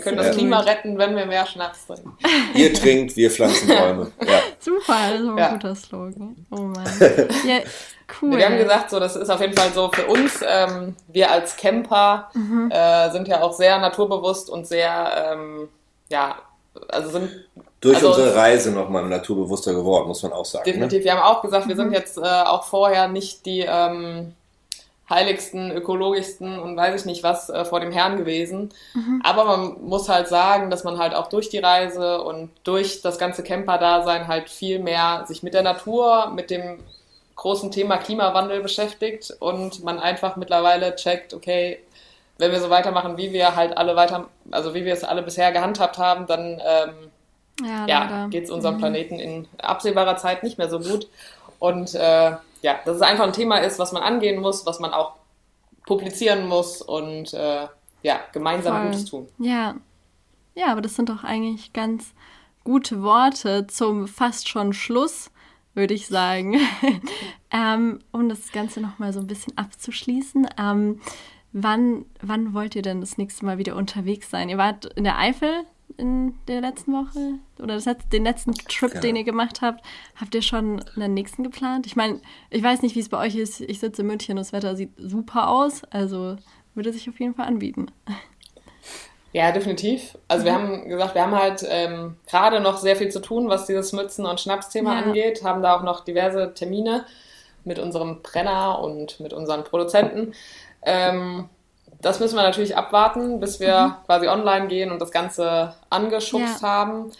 [0.00, 0.36] können das.
[0.36, 2.16] Klima retten, wenn wir mehr Schnaps trinken.
[2.54, 4.12] Ihr trinkt, wir pflanzen Bäume.
[4.24, 4.40] Ja.
[4.58, 5.48] Super, das ist auch ein Ja.
[5.52, 6.36] guter Slogan.
[6.50, 6.84] Oh Mann.
[7.46, 7.58] Ja,
[8.20, 8.36] cool.
[8.36, 10.40] Wir haben gesagt, so das ist auf jeden Fall so für uns.
[10.46, 12.70] Ähm, wir als Camper Mhm.
[12.70, 15.68] äh, sind ja auch sehr naturbewusst und sehr, ähm,
[16.10, 16.36] ja,
[16.88, 17.30] also sind
[17.80, 20.64] Durch Also- unsere Reise nochmal naturbewusster geworden, muss man auch sagen.
[20.68, 20.72] Ne?
[20.72, 21.04] definitiv.
[21.04, 21.78] Wir haben auch gesagt, wir Mhm.
[21.80, 24.34] sind jetzt äh, auch vorher nicht die ähm,
[25.08, 28.70] heiligsten, ökologischsten und weiß ich nicht was äh, vor dem Herrn gewesen.
[28.94, 29.22] Mhm.
[29.24, 33.16] Aber man muss halt sagen, dass man halt auch durch die Reise und durch das
[33.16, 36.80] ganze Camper-Dasein halt viel mehr sich mit der Natur, mit dem
[37.36, 41.78] großen Thema Klimawandel beschäftigt und man einfach mittlerweile checkt, okay,
[42.38, 45.52] wenn wir so weitermachen, wie wir halt alle weiter, also wie wir es alle bisher
[45.52, 47.10] gehandhabt haben, dann ähm,
[47.66, 51.08] Ja, ja, geht es unserem Planeten in absehbarer Zeit nicht mehr so gut.
[51.58, 54.92] Und äh, ja, dass es einfach ein Thema ist, was man angehen muss, was man
[54.92, 55.14] auch
[55.86, 57.66] publizieren muss und äh,
[58.02, 58.86] ja, gemeinsam Voll.
[58.86, 59.28] Gutes tun.
[59.38, 59.74] Ja.
[60.54, 62.12] Ja, aber das sind doch eigentlich ganz
[62.64, 65.30] gute Worte zum fast schon Schluss,
[65.74, 66.60] würde ich sagen.
[67.50, 70.48] ähm, um das Ganze nochmal so ein bisschen abzuschließen.
[70.58, 71.00] Ähm,
[71.52, 74.48] wann, wann wollt ihr denn das nächste Mal wieder unterwegs sein?
[74.48, 75.50] Ihr wart in der Eifel
[75.96, 79.00] in der letzten Woche oder das den letzten Trip, Genau.
[79.00, 79.84] den ihr gemacht habt.
[80.20, 81.86] Habt ihr schon einen nächsten geplant?
[81.86, 82.20] Ich meine,
[82.50, 83.60] ich weiß nicht, wie es bei euch ist.
[83.62, 85.82] Ich sitze in München und das Wetter sieht super aus.
[85.90, 86.36] Also
[86.74, 87.86] würde sich auf jeden Fall anbieten.
[89.32, 90.16] Ja, definitiv.
[90.28, 90.46] Also Mhm.
[90.46, 93.92] wir haben gesagt, wir haben halt ähm, gerade noch sehr viel zu tun, was dieses
[93.92, 95.04] Mützen- und Schnapsthema Ja.
[95.06, 97.04] angeht, haben da auch noch diverse Termine
[97.64, 100.32] mit unserem Brenner und mit unseren Produzenten.
[100.82, 101.48] Ähm,
[102.00, 106.66] das müssen wir natürlich abwarten, bis wir quasi online gehen und das Ganze angeschubst Mhm.
[106.66, 106.68] Ja.
[106.68, 107.10] haben.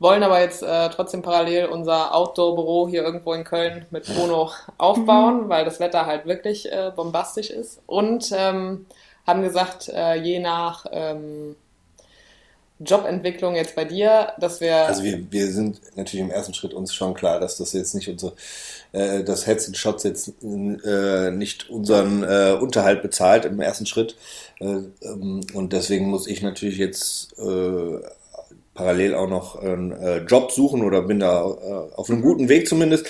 [0.00, 5.48] Wollen aber jetzt äh, trotzdem parallel unser Outdoor-Büro hier irgendwo in Köln mit Bruno aufbauen,
[5.48, 7.80] weil das Wetter halt wirklich äh, bombastisch ist.
[7.86, 8.86] Und ähm,
[9.26, 11.54] haben gesagt, äh, je nach ähm,
[12.80, 16.92] Jobentwicklung jetzt bei dir, dass wir Also wir, wir sind natürlich im ersten Schritt uns
[16.92, 18.32] schon klar, dass das jetzt nicht unsere,
[18.92, 24.16] äh, das Heads and Shots jetzt äh, nicht unseren äh, Unterhalt bezahlt im ersten Schritt.
[24.60, 28.00] Äh, ähm, und deswegen muss ich natürlich jetzt äh,
[28.74, 33.06] parallel auch noch einen äh, Job suchen oder bin da auf einem guten Weg zumindest.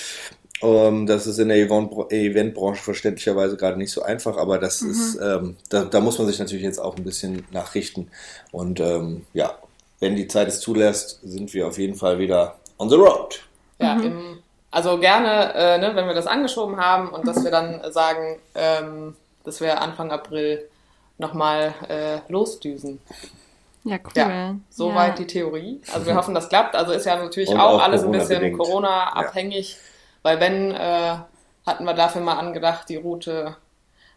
[0.65, 5.19] Ähm, das ist in der Event- Eventbranche verständlicherweise gerade nicht so einfach, aber das ist,
[5.23, 8.11] ähm, da, da muss man sich natürlich jetzt auch ein bisschen nachrichten.
[8.51, 9.59] Und ähm, ja,
[10.01, 13.43] wenn die Zeit es zulässt, sind wir auf jeden Fall wieder on the road.
[13.79, 14.39] Ja, im,
[14.71, 19.17] also gerne, äh, ne, wenn wir das angeschoben haben und dass wir dann sagen, ähm,
[19.45, 20.69] dass wir Anfang April
[21.19, 23.01] nochmal äh, losdüsen.
[23.85, 24.13] Ja, cool.
[24.17, 25.81] Ja, soweit die Theorie.
[25.93, 26.75] Also wir hoffen, das klappt.
[26.75, 28.57] Also ist ja natürlich auch auch alles ein bisschen.
[28.57, 29.77] Corona-abhängig,
[30.25, 31.17] weil wenn, äh,
[31.65, 33.57] hatten wir dafür mal angedacht, die Route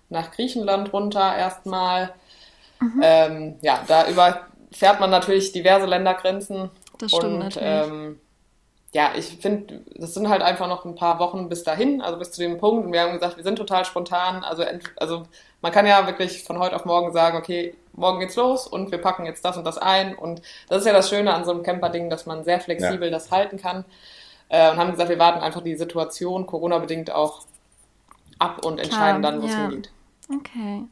[0.09, 2.13] nach Griechenland runter erstmal.
[2.79, 3.01] Mhm.
[3.03, 6.69] Ähm, ja, da überfährt man natürlich diverse Ländergrenzen.
[6.97, 7.69] Das stimmt und, natürlich.
[7.69, 8.19] Ähm,
[8.93, 12.31] ja, ich finde, das sind halt einfach noch ein paar Wochen bis dahin, also bis
[12.31, 12.85] zu dem Punkt.
[12.85, 14.43] Und wir haben gesagt, wir sind total spontan.
[14.43, 14.63] Also,
[14.95, 15.23] also
[15.61, 18.99] man kann ja wirklich von heute auf morgen sagen, okay, morgen geht's los und wir
[18.99, 20.15] packen jetzt das und das ein.
[20.15, 23.29] Und das ist ja das Schöne an so einem Camper-Ding, dass man sehr flexibel das
[23.29, 23.83] halten kann.
[24.49, 27.45] Äh, und haben gesagt, wir warten einfach die Situation Corona-bedingt auch
[28.39, 29.61] ab und entscheiden Klar, dann, wo es ja.
[29.69, 29.91] hingeht.
[30.33, 30.83] Okay.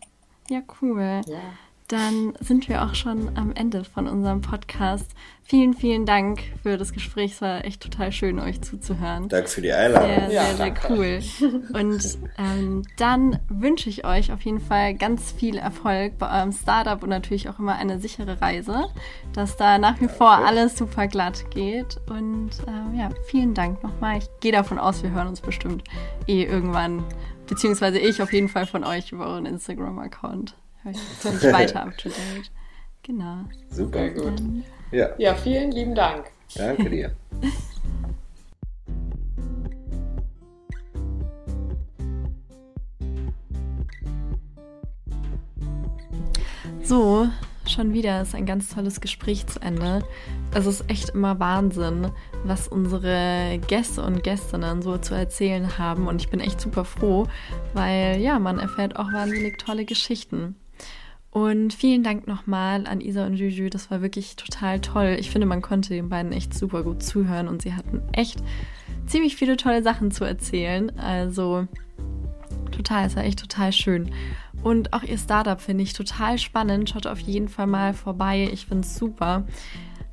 [0.49, 1.21] Ja, cool.
[1.25, 1.39] Ja.
[1.87, 5.11] Dann sind wir auch schon am Ende von unserem Podcast.
[5.43, 7.33] Vielen, vielen Dank für das Gespräch.
[7.33, 9.29] Es war echt total schön, euch zuzuhören.
[9.29, 10.09] Danke für die Einladung.
[10.09, 10.87] Sehr, Ja, sehr, sehr danke.
[10.89, 11.19] cool.
[11.73, 17.01] Und ähm, dann wünsche ich euch auf jeden Fall ganz viel Erfolg bei eurem Startup
[17.03, 18.87] und natürlich auch immer eine sichere Reise,
[19.33, 21.97] dass da nach wie vor alles super glatt geht.
[22.09, 24.17] Und ähm, ja, vielen Dank nochmal.
[24.17, 25.83] Ich gehe davon aus, wir hören uns bestimmt
[26.25, 27.03] eh irgendwann,
[27.45, 30.55] beziehungsweise ich auf jeden Fall von euch über euren Instagram-Account.
[30.91, 32.51] Ich bin ich weiter up to date.
[33.03, 33.37] Genau.
[33.69, 34.09] Super.
[34.09, 34.41] Gut.
[34.91, 36.25] Ja, Ja, vielen lieben Dank.
[36.55, 37.11] danke dir.
[46.83, 47.27] So,
[47.67, 50.03] schon wieder ist ein ganz tolles Gespräch zu Ende.
[50.53, 52.11] Es ist echt immer Wahnsinn,
[52.43, 56.07] was unsere Gäste und Gästinnen so zu erzählen haben.
[56.07, 57.27] Und ich bin echt super froh,
[57.73, 60.55] weil ja, man erfährt auch wahnsinnig tolle Geschichten.
[61.35, 63.69] Und vielen Dank nochmal an Isa und Juju.
[63.69, 65.17] Das war wirklich total toll.
[65.19, 68.41] Ich finde, man konnte den beiden echt super gut zuhören und sie hatten echt
[69.05, 70.97] ziemlich viele tolle Sachen zu erzählen.
[70.97, 71.67] Also
[72.71, 74.11] Total, es war echt total schön.
[74.63, 76.89] Und auch ihr Startup finde ich total spannend.
[76.89, 78.49] Schaut auf jeden Fall mal vorbei.
[78.53, 79.45] Ich finde es super,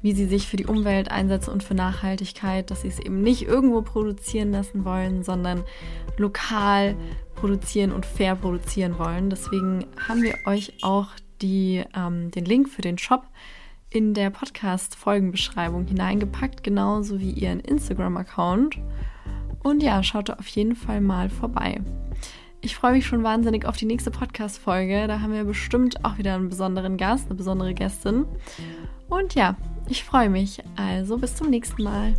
[0.03, 3.43] wie sie sich für die Umwelt einsetzen und für Nachhaltigkeit, dass sie es eben nicht
[3.43, 5.65] irgendwo produzieren lassen wollen, sondern
[6.19, 6.97] lokal
[7.35, 9.31] produzieren und fair produzieren wollen.
[9.31, 11.09] Deswegen haben wir euch auch
[11.41, 13.25] die, ähm, den Link für den Shop
[13.91, 18.79] in der Podcast-Folgenbeschreibung hineingepackt, genauso wie ihren Instagram-Account.
[19.63, 21.81] Und ja, schaut da auf jeden Fall mal vorbei.
[22.63, 25.09] Ich freue mich schon wahnsinnig auf die nächste Podcast-Folge.
[25.09, 28.25] Da haben wir bestimmt auch wieder einen besonderen Gast, eine besondere Gästin.
[29.09, 29.57] Und ja,
[29.93, 30.59] ich freue mich.
[30.75, 32.15] Also bis zum nächsten Mal.